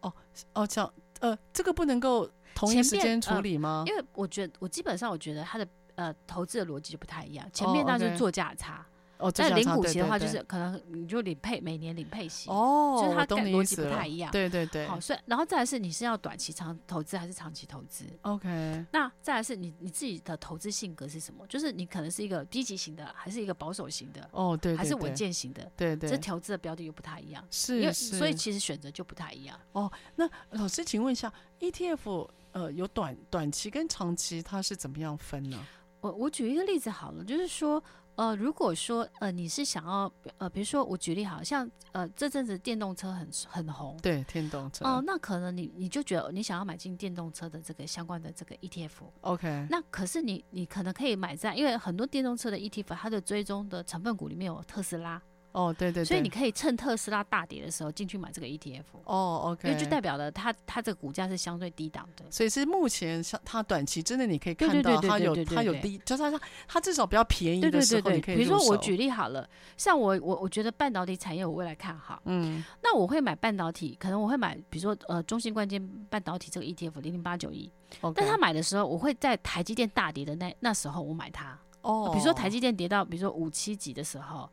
[0.02, 0.12] 哦
[0.54, 3.84] 哦，这样呃，这个不能够同一时间处理吗？
[3.86, 5.68] 呃、因为我觉得我基本上我觉得它的。
[6.00, 7.46] 呃，投资的逻辑就不太一样。
[7.52, 8.86] 前面那是做价差，
[9.18, 14.32] 哦，但领股息的话，就是可能你就领配，每年领配息，哦，就是它的逻辑不太一样。
[14.32, 14.88] 对对对。
[14.88, 18.86] 好，所以然后再来是你是要短期长投资还是长期投资？OK。
[18.94, 21.46] 那再来是你你自己的投资性格是什么？
[21.48, 24.26] 就是你可能是一个积极型的，还是一个保守型的？
[24.32, 25.70] 哦，对，还是稳健型的？
[25.76, 26.10] 对对。
[26.10, 29.60] 这投资的标的又不太一样，是，因为所以其实选择就不太一样。
[29.74, 35.60] 哦，那老师，请问一下，ETF 呃有短短期跟长期，它是怎么样分呢？
[36.02, 37.84] 我我举一个例子好了，就是说，
[38.16, 55.22] 呃，如果说呃你是想要呃，比如说我举例好像呃这阵子电动车很很红，对，电动车，哦、呃，那可能你你就觉得你想要买进电动车的这个相关的这个 ETF，OK，那可是你你可能可以买在，因为很多电动车的 ETF 它的追踪的成分股里面有特斯拉。
[55.52, 58.84] 哦，对对对，所以你可以趁特斯拉大跌的时候进去买这个 ETF。
[59.04, 62.24] 哦，OK，因为就代表了它它这个股价是相对低档的。
[62.30, 68.36] 所以是目前像它短期真的你可以看到它有它有低，就是它它至少比较便宜的时候你可以。
[68.36, 77.72] 比如说我举例好了，像我我我觉得半导体产业我未来看好，嗯，那我会买半导体，可能我会买比如说呃中芯关键半导体这个 ETF 零零八九一，
[78.14, 81.58] 但他买的时候我会在台积电大跌的那那时候我买它。
[81.82, 84.48] 哦，比如说台积电跌到比如说五七几的时候。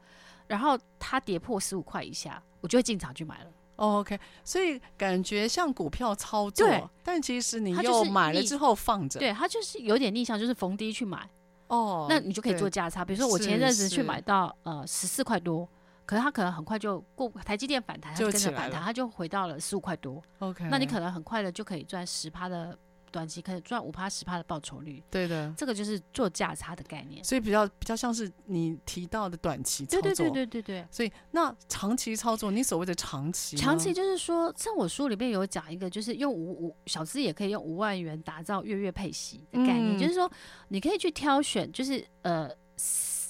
[0.47, 3.51] 然后它跌破十五块以下，我就会进场去买了。
[3.77, 11.29] Oh, OK，所以感觉像股票操作，对，但其实你又买了之后放着，对，它就是有点逆向，就是逢低去买。
[11.69, 13.05] 哦，oh, 那你就可以做价差。
[13.05, 15.69] 比如说我前一阵子去买到呃十四块多，
[16.07, 20.23] 可是它可能很快就过台积电反弹，它就跟着反弹，它就回到了十五块多。
[20.39, 22.79] OK，那你可能很快的就可以赚十趴的。
[23.16, 40.31] 短期可以赚五趴十趴的报酬率，对的，这个就是做价差的概念，所以比较比较像是你提到的短期操作，对对对对对，所以那长期操作，你所谓的长期，长期就是说，像我书里面有讲一个，就是用五五小资也可以用五万元打造月月配息的概念，嗯、就是说
[40.68, 42.50] 你可以去挑选，就是呃，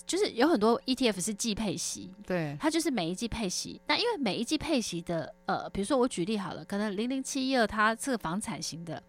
[0.04, 3.80] 就是有很多 ETF 是季配息，对，它就是每一季配息。
[3.86, 9.00] 那因为每一季配息的，呃，比如说我举例好了，可能零零七一二它是个房产型的。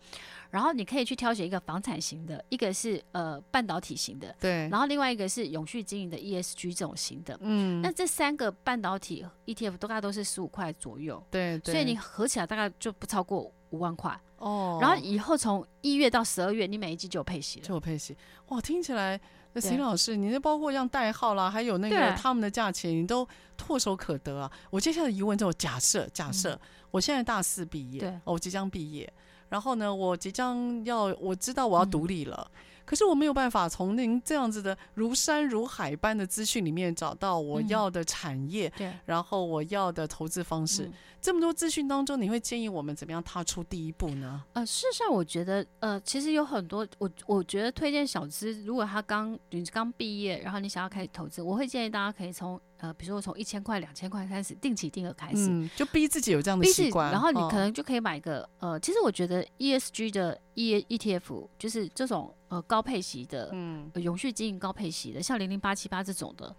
[0.50, 14.78] 然后你可以去挑选一个房产型的，一个是呃半导体型的，对，然后另外一个是永续经营的 ESG 这种型的，嗯，那这三个半导体 ETF 大概都是十五块左右，对，对，所以你合起来大概就不超过五万块哦。
[14.82, 18.16] 然后以后从一月到十二月，你每一季就有配息了，就有配息，
[18.48, 19.20] 哇，听起来
[19.54, 24.52] 那邢老师，你那包括像代号啦，还有那个他们的价钱，你都唾手可得啊。
[24.70, 26.60] 我接下来疑问就假设，假设、嗯、
[26.92, 29.12] 我现在大四毕业，对，我即将毕业。
[29.50, 40.84] 然后呢，我即将要我知道我要独立了，嗯、可是我没有办法从您这样子的如山如海般的资讯里面找到我要的产业，对、嗯，然后我要的投资方式。
[40.84, 44.44] 嗯、这么多资讯当中，你会建议我们怎么样踏出第一步呢？
[44.54, 52.60] 呃，事实上，我觉得呃，其实有很多，我我觉得推荐小资，如果他刚你刚毕业，然后你想要开始投资，我会建议大家可以从。
[52.78, 66.56] 呃，比如说从一千块、两千块开始，定期定额开始，嗯，就逼自己有这样的习惯，然后你可能就可以买个、哦、呃，其实我觉得 ESG 的 E ETF 就是这种呃高配息的，嗯、呃，永续经营高配息的，像零零八七八这种的，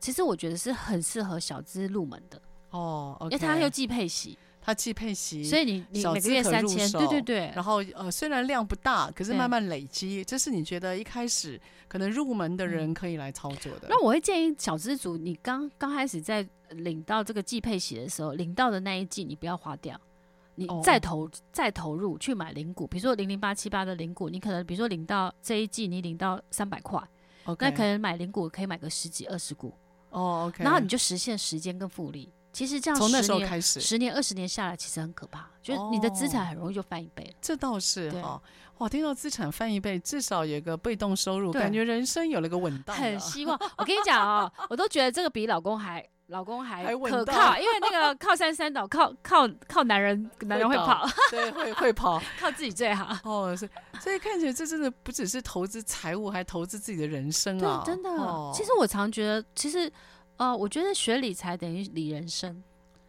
[0.00, 4.38] 其实我觉得是很适合小资入门的哦，okay、因为它又既配息。
[4.64, 7.52] 它季配息，所以你你每个月三千，对对对。
[7.52, 13.88] 然后呃，虽然量不大，可是慢慢累积，对这是你觉得一开始可能入门的人可以来操作的。
[13.90, 20.00] 那我会建议小资族，你刚刚开始在领到这个季配息的时候，领到的那一季你不要花掉，
[20.54, 27.02] 你哦再投再投入去买零股，比如说零零八七八的零股，你可能比如说领到这一季你领到三百块
[27.58, 29.74] 那可能买零股可以买个十几二十股，
[30.10, 32.32] 哦，OK，然后你就实现时间跟复利。
[32.52, 37.30] 其实这样从那时候开始，十年二十年下来，其实很可怕，就是你的资产很容易就翻一倍了。
[37.40, 38.40] 这倒是对哈。
[38.78, 42.96] 哇，听到资产翻一倍，至少有个被动收入，感觉人生有了个稳当。
[42.96, 52.20] 很希望，我跟你讲哦，我都觉得这个比老公还老公还可靠，因为那个靠山山倒，靠靠靠男人，男人会倒跑，对，会会跑。
[52.40, 53.16] 靠自己最好。
[53.22, 53.68] 哦，是，
[54.00, 58.10] 所以看起来这真的不只是投资财务，还投资自己的人生对啊！，真的。
[58.10, 59.92] 哦其实我常觉得，其实
[60.42, 62.62] 呃，我觉得学理财等于理人生。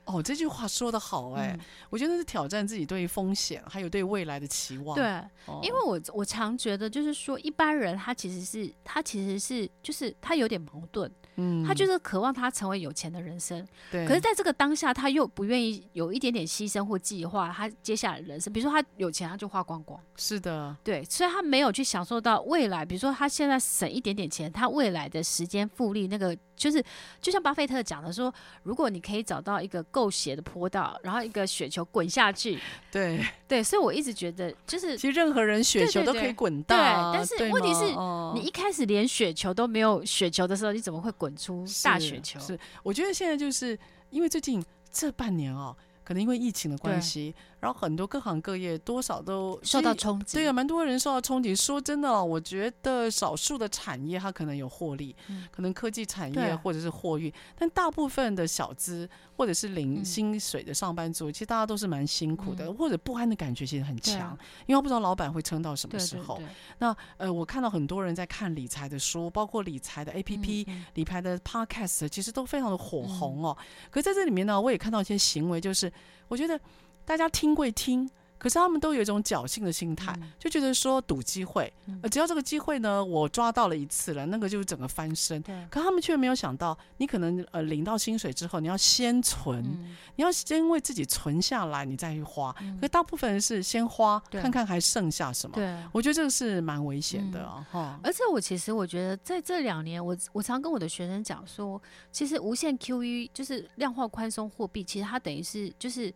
[0.06, 4.96] 哦，这句话说的好哎、嗯我觉得是挑战自己对于风险还有对未来的期望。
[4.98, 5.06] 对，
[5.46, 18.52] 哦，因为我我常觉得，就是说一般人他其实是他其实是就是他有点矛盾，嗯他就是渴望他成为有钱的人生，对，可是在这个当下，他又不愿意有一点点牺牲或计划他接下来的人生。
[18.52, 19.98] 比如说他有钱，他就花光光。
[20.18, 26.84] 是的，对，所以他没有去享受到未来，比如说他现在省一点点钱，他未来的时间复利那个，就是
[27.22, 32.60] 就像巴菲特讲的说，如果你可以找到一个够斜的坡道，然后一个雪球滚下去，
[32.92, 42.40] 对，对，所以我一直觉得就是其实任何人雪球都可以滚到啊，对但是问题是哦你一开始连雪球都没有雪球的时候，你怎么会滚出大雪球？
[42.40, 43.78] 是，是我觉得现在就是
[44.10, 50.36] 因为最近这半年哦、可能因为疫情的关系，然后很多各行各业多少都受到冲击。
[50.36, 51.56] 对啊，蛮多人受到冲击。
[51.56, 66.36] 说真的哦，我觉得少数的产业它可能有获利，嗯可能科技产对业或者是货运，但大部分的小资或者是领嗯薪水的上班族，其实大家都是蛮辛苦的，嗯或者不安的感觉其实很强，因为我不知道老板会撑到什么对时候。
[66.36, 66.50] 对对
[66.80, 73.58] 那呃，我看到很多人在看理财的书，包括理财的 APP、理财的 Podcast，其实都非常的火嗯红哦。
[73.90, 75.90] 可是在这里面呢，我也看到一些行为，就是
[76.28, 76.60] 我觉得
[77.06, 78.10] 大家听归听。
[78.36, 81.72] 可是他们都有一种侥幸的心态，嗯就觉得说赌机会，
[82.12, 85.42] 只要这个机会呢，我抓到了一次了，那个就是整个翻身。
[85.44, 92.54] 对，可他们却没有想到，你可能呃领到薪水之后，你要先存，嗯你要先为自己存下来，你再去花。
[92.60, 95.56] 嗯可大部分人是先花，看看还剩下什么。
[95.56, 95.78] 对。
[95.94, 97.66] 我觉得这个是蛮危险的啊！
[97.72, 106.14] 哈、而且我其实我觉得在这两年，我我常跟我的学生讲说，其实无限 QE 就是量化宽松货币，其实它等于是就是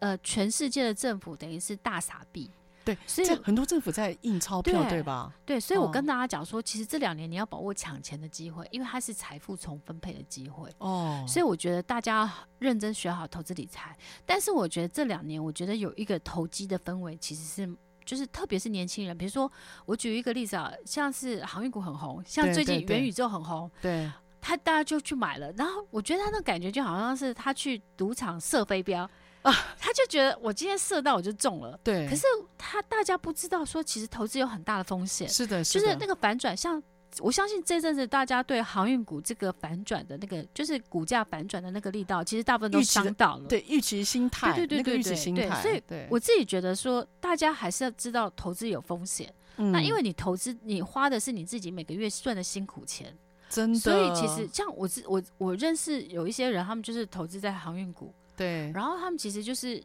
[0.00, 2.50] 呃全世界的政府等于是大傻逼。
[2.82, 5.30] 对，所以很多政府在印钞票，对对吧？
[5.44, 10.70] 对，所以我哦跟大家讲说，其实这两年你要把握抢钱的机会，因为它是财富重分配的机会。
[10.78, 13.94] 哦，所以我觉得大家要认真学好投资理财。
[14.24, 19.52] 但是我觉得这两年，我觉得有一个投机的氛围，其实是就是特别是年轻人，比如说
[19.84, 24.10] 我举一个例子啊，像是航运股很红，像最近元宇宙很红，对，
[24.40, 25.52] 他大家就去买了。
[25.52, 29.08] 然后我觉得他那感觉就好像是他去赌场射飞镖
[29.42, 29.52] 啊。
[29.78, 31.78] 他就觉得我今天射到我就中了。
[31.82, 32.24] 对，可是
[32.56, 35.28] 他大家不知道说，其实投资有很大的风险。
[35.28, 36.82] 是的是，就是那个反转，像
[37.18, 43.48] 我相信这阵子大家对航运股这个反转的那个，就是股价反转的那个力道，其实大部分都伤到了。
[43.48, 46.06] 对预期心态，对对对那个预期对对心态，所以对。
[46.10, 49.32] 我自己觉得说，大家还是要知道投资有风险。
[49.56, 53.14] 那嗯因为你投资，你花的是你自己每个月赚的辛苦钱，
[53.48, 59.82] 真的，所以其实像我自我我认识有一些人，他们就是投资在航运股，对然后他们其实就是。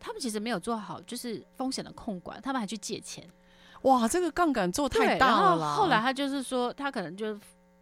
[0.00, 3.28] 他们其实没有做好，就是风险的控管，他们还去借钱。
[3.82, 5.74] 哇，这个杠杆做太对，然后大了啦。
[5.74, 7.36] 后来他就是说，他可能就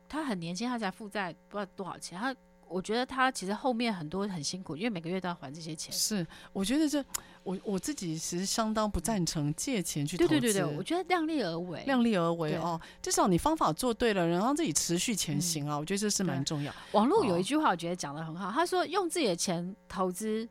[0.09, 2.19] 他很年轻，他才负债不知道多少钱。
[2.19, 2.35] 他
[2.69, 5.93] 我觉得他其实后面很多很辛苦，因为每个月都要还这些钱。
[5.93, 7.05] 是，我觉得这
[7.43, 11.83] 我我自己其实相当不赞成借钱去投资，对对对对，我觉得量力而为。
[11.85, 16.75] 量力而为哦，至少你方法做对了，然后自己持续前行啊，我觉得这是蛮重要。
[16.93, 20.49] 网络有哦一句话，我觉得讲的很好，他说用自己的钱投资，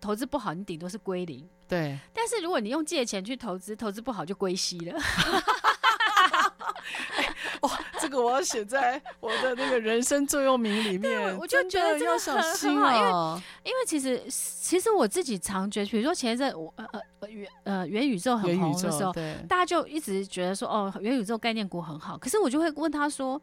[0.00, 1.46] 投资不好，你顶多是归零。
[1.68, 4.98] 对，但是如果你用借钱去投资，投资不好就归西了。
[8.08, 11.36] 这个我要写在我的那个人生座右铭里面。
[11.36, 13.42] 我就觉得要这个很小心很好因为啊。
[13.64, 16.86] 因为其实其实我自己常觉得，比如说前一阵我呃
[17.20, 23.40] 呃元呃元宇宙很红的时候，对，大家就一直觉得说哦元宇宙概念股很好，可是我就会问他说，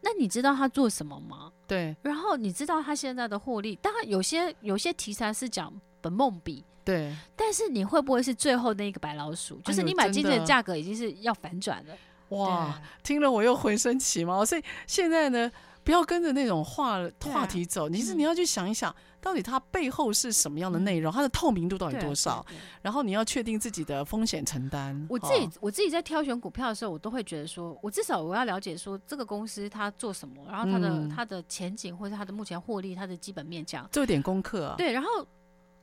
[0.00, 1.50] 那你知道他做什么吗？
[1.66, 3.74] 对然后你知道他现在的获利？
[3.82, 6.64] 当然有些有些题材是讲本梦比。
[6.84, 9.60] 对，但是你会不会是最后那一个白老鼠？
[9.64, 11.94] 就是你买今天的真的价格已经是要反转了。
[12.30, 14.44] 哇，听了我又浑身起毛。
[14.44, 15.50] 所以现在呢，
[15.84, 22.44] 不要跟着那种话对话题走，其实嗯你要去想一想，到底它背后是什么样的内容，它的透明度到底多少，？
[22.82, 25.06] 然后你要确定自己的风险承担。
[25.08, 33.88] 我自己、哦我自己在挑选股票的时候，我都会觉得说，我至少我要了解说这个公司它做什么，然后它的、嗯它的前景或者它的目前获利、它的基本面这样。
[33.90, 34.74] 做点功课啊。
[34.76, 35.08] 对，然后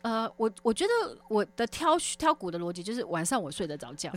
[0.06, 4.12] 呃，我我觉得我的挑挑股的逻辑就是晚上我睡得着觉。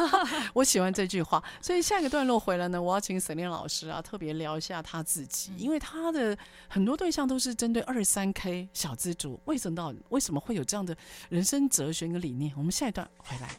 [0.54, 6.34] 我喜欢这句话，所以下一个段落回来呢，我要请 Selina 老师啊，特别聊一下他自己，因为他的
[6.68, 10.96] 很多对象都是针对二三 K 小资族，为什么到为什么会有这样的
[11.28, 12.54] 人生哲学跟理念？
[12.56, 13.50] 我们下一段回来。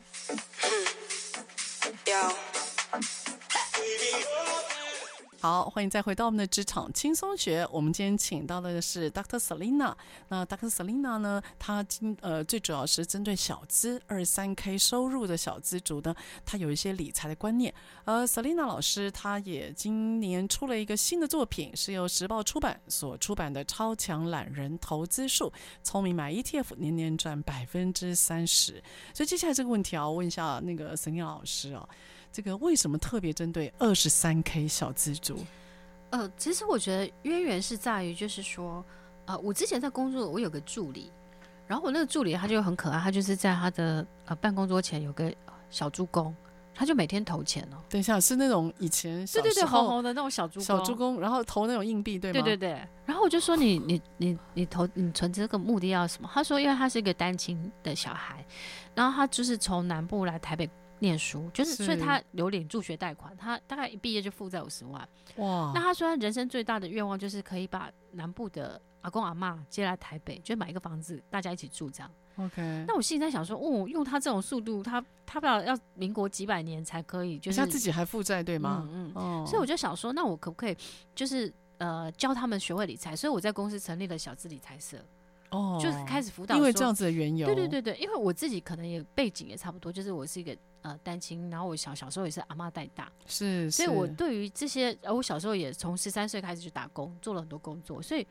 [5.39, 7.65] 好，欢迎再回到我们的职场轻松学。
[7.71, 9.37] 我们今天请到的是 Dr.
[9.37, 9.93] Selina。
[10.29, 10.67] 那 Dr.
[10.67, 17.71] Selina 呢，她今呃最主要是针对小资二三 K 收入的小资族呢，她有一些理财的观念。
[18.03, 25.45] 而 Selina 老师，她也今年出了一个新的作品，是由时报出版所出版的《超强懒人投资术》，
[25.83, 28.83] 聪明买 ETF，年年赚百分之三十。
[29.13, 31.87] 所以接下来这个问题啊，我问一下那个 Selina 老师啊。
[32.31, 35.39] 这个为什么特别针对二十三 K 小资族？
[36.11, 38.85] 呃，其实我觉得渊源是在于，就是说，
[39.25, 41.11] 呃，我之前在工作，我有个助理，
[41.67, 45.33] 然后我那个助理他就很可爱，他就是在他的呃办公桌前有个
[45.69, 46.33] 小猪公，
[46.73, 47.77] 他就每天投钱哦。
[47.89, 52.33] 等一下，是那种以前小对对对红红的那种小猪小猪公，然后投那种硬币，对吗？
[52.33, 52.87] 对对对。
[53.05, 56.29] 然后我就说你你你你投你存这个目的要什么？
[56.31, 58.45] 他说因为他是一个单亲的小孩，
[58.95, 60.69] 然后他就是从南部来台北。
[60.99, 65.07] 念书就是，所以他有领助学贷款，他大概一毕业就负债五十万。
[65.37, 65.71] 哇！
[65.75, 72.11] 那他说他人生最大的愿望就是可以把南部的阿公阿嬷接来台北，就买一个房子，大家一起住这样。
[72.37, 72.85] OK。
[72.87, 78.87] 那我心里在想说，哦，用他这种速度，他他不知道要民国几百年才可以，就是他自己还负债对吗？
[78.91, 79.45] 嗯嗯。
[79.45, 80.75] 所以我就想说，那我可不可以
[81.13, 83.15] 就是呃教他们学会理财？
[83.15, 84.97] 所以我在公司成立了小资理财社。
[85.51, 85.79] 哦。
[85.81, 87.45] 就是开始辅导，因为这样子的缘由。
[87.45, 90.57] 对对对对，因为我自己可能也背景也差不多，就是我是一个。
[90.81, 98.25] 呃，单亲，然后我小小时候也是阿妈带大，是，所以我对于这些，呃，我小时候也从十三岁开始去打工，做了很多工作，所以，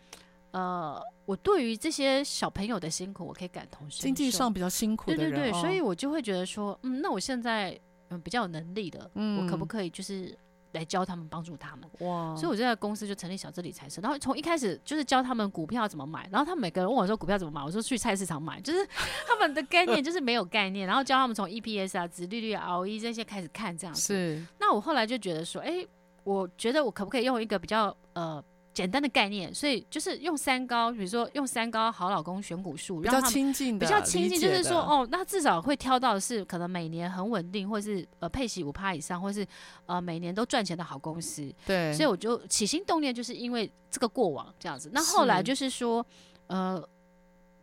[0.52, 4.02] 呃，我对于这些小朋友的辛苦，我可以感同身受。
[4.04, 7.78] 经济上比较辛苦的人，对对对，所以我就会觉得说，嗯，那我现在
[8.08, 10.36] 嗯比较有能力的，嗯，我可不可以就是。
[10.76, 11.88] 来教他们，帮助他们。
[12.06, 12.34] 哇！
[12.36, 18.86] 所以我就在公司就成立小资理财社，然后从一开始就是教他们股票怎么买，然后他们每个人问我说股票怎么买，我说去菜市场买，就是
[19.26, 24.00] 他们的概念就是没有概念，然后教他们从 EPS 啊、殖利率、啊、ROE 这些开始看这样子。
[24.02, 24.42] 是。
[24.60, 25.88] 那我后来就觉得说，哎、欸，
[26.24, 28.42] 我觉得我可不可以用一个比较呃。
[28.76, 39.46] 简单的概念，所以就是用三高，比如说用三高好老公选股术，比较亲近的，比较亲近，就是说哦，那至少会挑到的是可能每年很稳定，或是呃配息五趴以上，或是
[39.86, 41.50] 呃每年都赚钱的好公司。
[41.64, 44.90] 对，所以我就起心动念，就是因为这个过往这样子。
[44.92, 46.04] 那后来就是说，
[46.48, 46.86] 呃，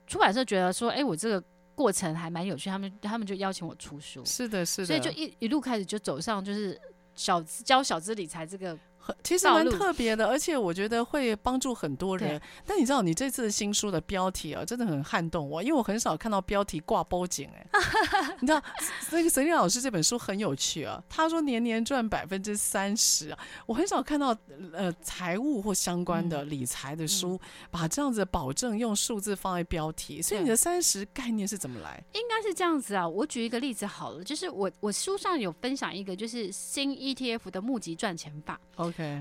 [0.07, 1.43] 出版社觉得说，哎、欸，我这个
[1.76, 4.26] 过程还蛮有趣，他们他们就邀请我出书。
[4.26, 6.82] 是的，是的，所以就一一路开始就走上就是
[7.14, 8.76] 小资教小资理财这个。
[9.24, 12.39] 其实蛮特别的，而且我觉得会帮助很多人。
[12.66, 17.68] 但你知道，你这次新书的标题啊，真的很撼动我，因为我很少看到标题挂波景哎。
[18.39, 18.62] 你知道，
[19.12, 24.36] 那个 Selina 老师这本书很有趣啊，他说年年赚百分之三十啊，我很少看到
[24.72, 27.39] 呃财务或相关的理财的书、嗯、
[27.72, 30.22] 把这样子的保证用数字放在标题。
[30.22, 32.04] 所以你的三十概念是怎么来？
[32.14, 33.08] 应该是这样子啊。
[33.08, 38.60] 我举一个例子好了，就是我我书上有分享一个，就是新 ETF 的募集赚钱法。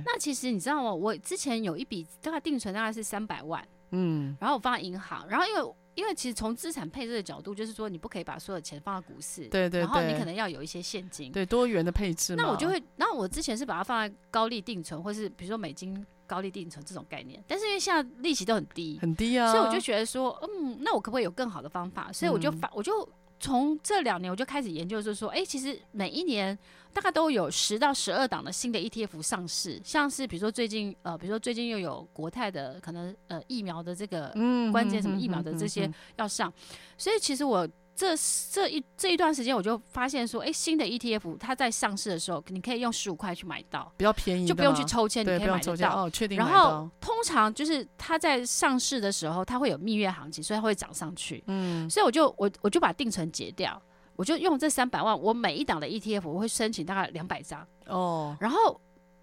[0.04, 0.92] 那其实你知道吗？
[0.92, 12.34] 我之前有一笔大概定存大概是三百万，嗯，然后我放在银行，然后因为因为其实从资产配置的角度，就是说你不可以把所有钱放在股市，对，对对，然后你可能要有一些现金，对多元的配置。
[12.34, 22.10] 那我就会，那我之前是把它放在高利定存，或是比如说美金高利定存这种概念，但是因为现在利息都很低，很低啊，所以我就觉得说，嗯，那我可不可以有更好的方法？
[22.10, 23.06] 所以我就发，嗯、我就
[23.42, 26.58] 从这两年我就开始研究，就是说，哎、欸，其实每一年。
[26.94, 34.30] 大概都有十到十二档的新的 ETF 上市，像是比如说最近呃，比如说最近又有国泰的可能呃疫苗的这个
[34.70, 36.52] 关键什么疫苗的这些要上，
[36.98, 38.14] 所以其实我这
[38.50, 46.04] 这一这一段时间我就发现说，哎、欸，新的 ETF 它在上市的时候，你可以用十五块去买到，比较便宜，就不用去抽签，你可以买得到。
[46.04, 46.38] 哦，确定。
[46.38, 51.42] 然后通常就是它在上市的时候，它会有蜜月行情，所以它会涨上去。
[51.46, 53.80] 嗯，所以我就我我就把定存结掉。
[54.14, 58.36] 我就用这三百万，我每一档的 ETF 我会申请大概两百张哦。
[58.38, 58.78] 然后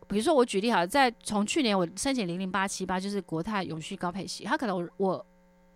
[0.07, 5.25] 比如说我举例好了，在从去年我申请零零八七八，就是国泰永续高配息，它可能我，我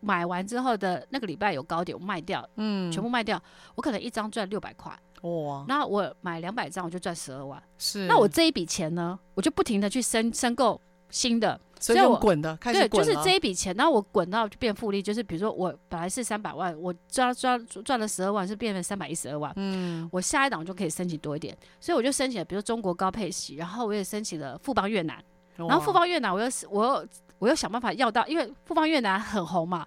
[0.03, 3.41] 买完之后的那个礼拜有高点，我卖掉，嗯，全部卖掉，
[3.75, 4.91] 我可能一张赚六百块
[5.21, 5.63] 哇。
[5.67, 7.61] 那我买两百张，我就赚十二万。
[7.77, 10.79] 是，那我这一笔钱呢，我就不停的去申申购
[11.09, 11.59] 新的。
[11.79, 19.51] 所以我滚的，开始滚，对，就是这一笔钱，然后我滚到就变复利，就是比如说我本来是三百万，我赚赚赚了十二万，是变成三百一十二万。
[19.57, 25.21] 嗯，我下一档就可以申请多一点，所以我就申请了，比如说中国高配息，然后我也申请了富邦越南，
[25.57, 27.07] 然后富邦越南我又我又
[27.43, 29.85] 我又想办法要到，因为复方越南很红嘛。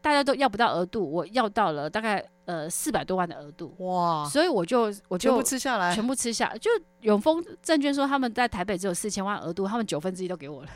[0.00, 4.26] 大家都要不到额度，我要到了大概呃四百多万的额度，哇！
[4.28, 6.52] 所以我就我就全部吃下来，全部吃下。
[6.56, 6.70] 就
[7.00, 10.68] 永丰证券说他们在台北只有四千万额度，他们九分之一都给我了。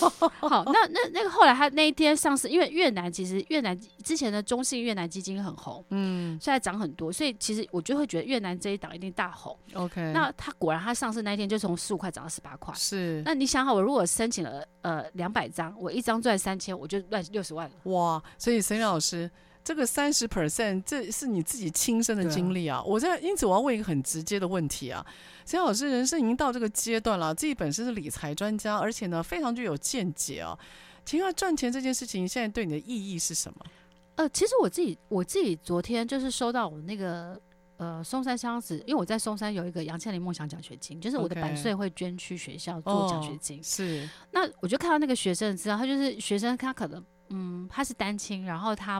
[0.40, 9.56] 好，那那那个后来他那一天上市，因为越南其实越南之前的中信越南基金很红，嗯，所以涨很多，所以其实我就会觉得越南这一档一定大红。
[9.74, 13.22] OK，那他果然他上市那一天就从十五块涨到十八块，是。
[13.24, 17.74] 那你想好，我如果申请了呃两百张，我一张赚三千，我就赚六十万了。
[17.92, 18.22] 哇！
[18.38, 19.30] 所以沈老师。
[19.68, 22.82] 这个三十 percent，这是你自己亲身的经历啊！
[22.84, 25.04] 我在因此我要问一个很直接的问题啊，
[25.44, 30.58] 陈老师，人生已经到这个阶段了，自己本身是理财专家，而且呢非常具有见解啊。
[31.04, 33.66] 请问赚钱这件事情现在对你的意义是什么？
[34.14, 37.38] 呃，其实我自己我自己昨天就是收到我那个
[37.76, 43.58] 呃松山箱子，因为我在松山有一个杨倩玲梦想奖学金，就是我的百岁会捐去学校做奖学金。
[43.62, 43.66] Okay.
[43.66, 48.98] Oh, 是，那我就看到那个学生知道，他就是学生，他可能嗯他是单亲，然后他。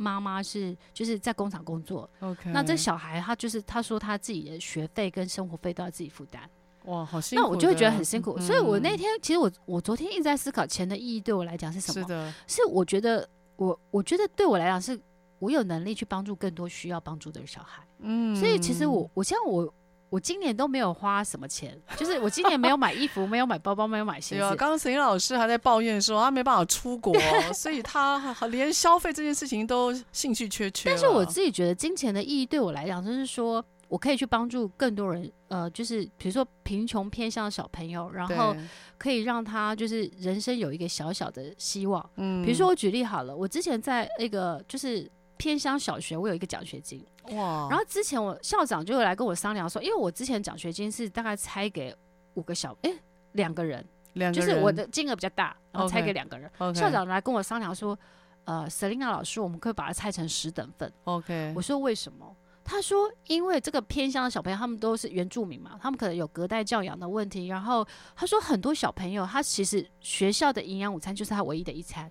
[0.00, 2.50] 妈妈是就是在工厂工作，OK。
[2.52, 6.48] 那这小孩他就是他说他自己的学费跟生活费都要自己负担，
[6.86, 7.44] 哇，好辛苦。
[7.44, 12.00] 那我就会觉得很辛苦，嗯、所以我那天其实我我昨天一直在思考钱的意义对我来讲是什么？
[12.00, 14.98] 是的，是我觉得我我觉得对我来讲是
[15.38, 19.72] 我有能力去帮助更多需要帮助的小孩，嗯，所以其实我我像我。
[20.10, 24.42] 我今年都没有花什么钱，就是我今年没有买衣服，没有买包包，没有买鞋子。
[24.56, 27.14] 刚刚沈老师还在抱怨说他没办法出国，
[27.54, 30.90] 所以他连消费这件事情都兴趣缺缺。
[30.90, 38.52] 但是我自己觉得金钱的意义对我来讲，就是说我可以去帮助更多人，呃，就是比如说贫穷偏向的小朋友，然后
[38.98, 42.04] 可以让他就是人生有一个小小的希望。
[42.16, 45.08] 嗯，比如说我举例好了，我之前在那个就是。
[45.40, 47.66] 偏乡小学，我有一个奖学金哇。
[47.70, 51.96] 然后之前我校长就会来跟我商量说，因为我之前奖学金是大概拆给
[52.34, 52.92] 五个小哎
[53.32, 53.82] 两个人，
[54.12, 56.50] 两个人就是我的金额比较大，然后拆给两个人。
[56.58, 56.74] Okay, okay.
[56.74, 57.98] 校长来跟我商量说，
[58.44, 60.92] 呃，Selina 老师，我们可以把它拆成十等份。
[61.04, 62.36] OK，我说为什么？
[62.62, 67.46] 他说因为这个偏乡的小朋友他们都是原住民嘛，他们可能有隔代教养的问题。
[67.46, 67.84] 然后
[68.14, 72.08] 他说很多小朋友他其实学校的营养午餐就是他唯一的一餐。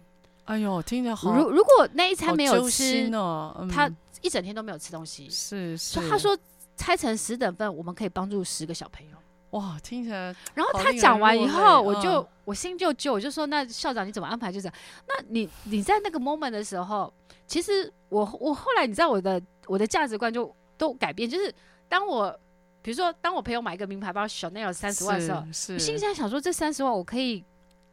[0.49, 1.31] 哎呦，听着好。
[1.35, 3.87] 如如果那一餐没有吃，哦嗯、他
[4.23, 5.29] 一整天都没有吃东西。
[5.29, 5.93] 是是。
[5.93, 6.35] 所以他说
[6.75, 9.17] 拆成十等份，我们可以帮助十个小朋友。
[9.51, 10.35] 哇，听起来。
[10.55, 14.75] 然后他讲完以后，我就、嗯、我心就揪，我就说：“那校长你怎么安排？”就这样。
[15.07, 17.13] 那你你在那个 moment 的时候，
[17.45, 21.53] 其实我我后来你知道我的我的价值观就都改变，就是
[21.87, 22.35] 当我
[22.81, 27.43] 比如说当我朋友买一个名牌包，Chanel 三十万的时候，是是心里在想说这三十万我可以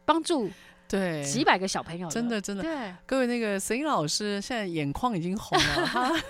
[0.05, 0.49] 帮助。
[0.87, 2.63] 对，几百个小朋友，真的真的。
[2.63, 6.23] 对，各位那个沈英老师现在眼眶已经红了，他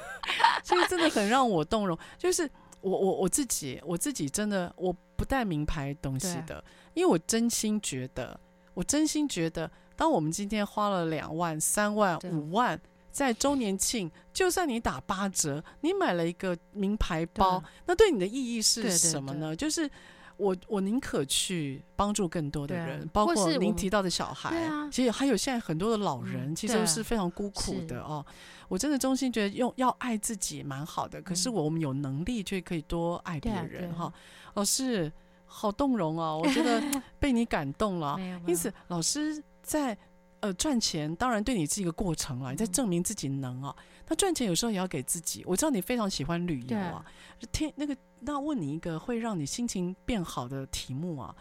[0.64, 1.98] 其实真的很让我动容。
[2.18, 2.50] 就是
[2.82, 6.64] 我我我自己我自己真的我不带名牌东西的，
[6.96, 8.40] 因为我真心觉得，
[8.74, 12.80] 我真心觉得，当我们今天花了两万、三万、五万
[13.12, 19.56] 在周年庆，就算你打八折，你买了一个名牌包，那对你的意义是什么呢？
[19.56, 19.90] 就是。
[20.38, 28.26] 我我宁可去帮助更多的人，啊、包括您提到的小孩，啊、其实还有现在很多的老人，嗯、其实都是非常孤苦的哦。
[28.68, 34.14] 我真的衷心觉得用要爱自己蛮好的，可是我们有能力却可以多爱别人哈。
[34.54, 35.12] 老师
[35.46, 36.82] 好动容哦，我觉得
[37.20, 38.18] 被你感动了。
[38.46, 39.98] 因此，老师在
[40.42, 43.76] 呃赚钱，当然对你是一个过程了，你在证明自己能啊。
[44.08, 45.44] 那赚钱有时候也要给自己。
[45.48, 47.04] 我知道你非常喜欢旅游啊，
[47.52, 47.98] 天那个。
[48.20, 51.36] 那问你一个会让你心情变好的题目啊，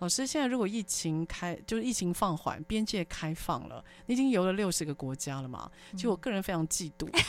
[0.00, 5.70] 老师，现在如果疫情开，就是疫情放缓，边界开放了，你已经游了六十个国家了嘛？
[5.92, 7.22] 其实我个人非常嫉妒，嗯、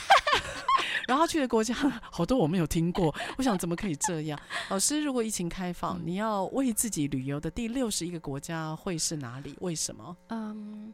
[1.08, 1.74] 然后去的国家
[2.10, 4.38] 好多我没有听过，我想怎么可以这样？
[4.68, 9.54] 老师，如果疫情开放，嗯、你要为自己旅游的第六十一个国家会是哪里？
[9.60, 10.16] 为什么？
[10.28, 10.92] 嗯，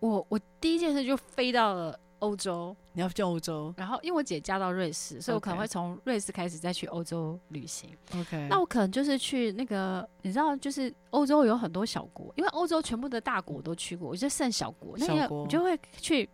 [0.00, 2.00] 我我第一件事就飞到了。
[2.26, 7.88] 欧洲，你要去欧洲，然后因为我姐嫁到瑞士，所以我可能会从瑞士开始再去欧洲旅行。
[8.18, 16.28] OK，那我可能就是去那个，你知道，就是欧洲有很多小国，因为欧洲全部的大国我都去过，我就剩小国，那个我就会去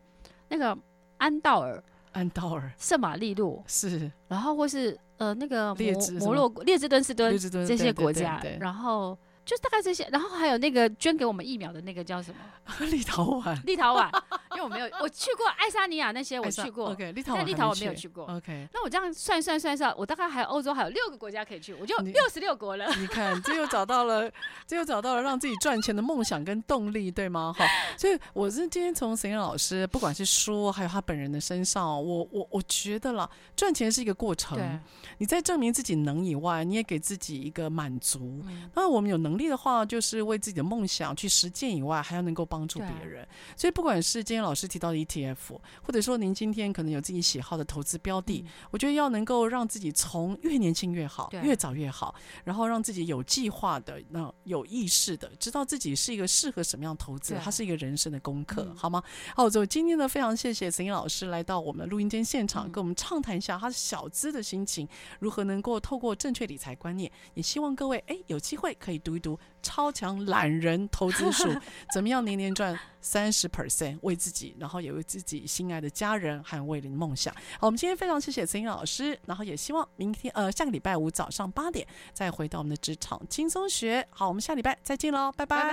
[0.48, 0.76] 那个
[1.18, 1.82] 安道尔、
[2.12, 3.62] 安道尔、圣马力诺。
[3.66, 9.18] 是，然后或是呃那个摩摩洛哥、列支敦士敦这些国家，然后。
[9.44, 12.38] 就大概这些，然后还有那个捐给我们疫苗的那个叫什么？
[12.86, 13.60] 立陶宛。
[13.64, 14.08] 立陶宛，
[14.54, 16.90] 因为我没有，我去过爱沙尼亚那些，我去过。
[16.92, 18.24] OK，立陶宛，立陶宛没有去过。
[18.24, 22.86] OK，那我这样算算算算，我大概还有欧洲还有六个国家可以去，我就六十六国了。
[22.98, 24.30] 你看，这又找到了，
[24.66, 27.52] 这又找到了让自己赚钱的梦想跟动力，对吗？
[27.58, 27.64] 好，
[27.98, 34.56] 所以我是今天从沈燕老师，不管是书还有他本人的身上，我我我觉得啦，赚钱是一个过程。
[34.56, 34.78] 对，
[35.18, 38.40] 你在证明自己能以外，你也给自己一个满足。
[38.74, 39.32] 那我们有能。
[39.32, 43.26] 能力的话，就是为自己的梦想去实践以外，还要能够帮助别人。
[43.56, 45.36] 所以不管是今天老师提到的 ETF，
[45.82, 52.14] 或者说您今天可能有自己喜好的投资标的，嗯、我觉得要能够让自己从越年轻越好，越早越好，
[52.44, 59.02] 然后让自己有计划的、那有意识的，知道自己是一个适合什么样投资，它是一个人生的功课，嗯、好吗？
[59.34, 64.88] 好，就今天呢，非常谢谢岑英老师来到我们的录音间现场，嗯、跟我们畅谈一下他小资的心情，
[65.20, 71.48] 如何能够透过正确理财观念，也希望各位哎有机会可以读一读《超强懒人投资术》，
[71.94, 77.32] 怎么样年年赚三十 percent，为自己，然后也为自己心爱的家人和为你的梦想。
[77.58, 84.06] 好，我们今天非常谢谢曾英老师，然后也希望明天呃下个礼拜五早上八点再回到我们的职场轻松学。
[84.10, 85.62] 好，我们下礼拜再见喽，拜拜。
[85.62, 85.70] 拜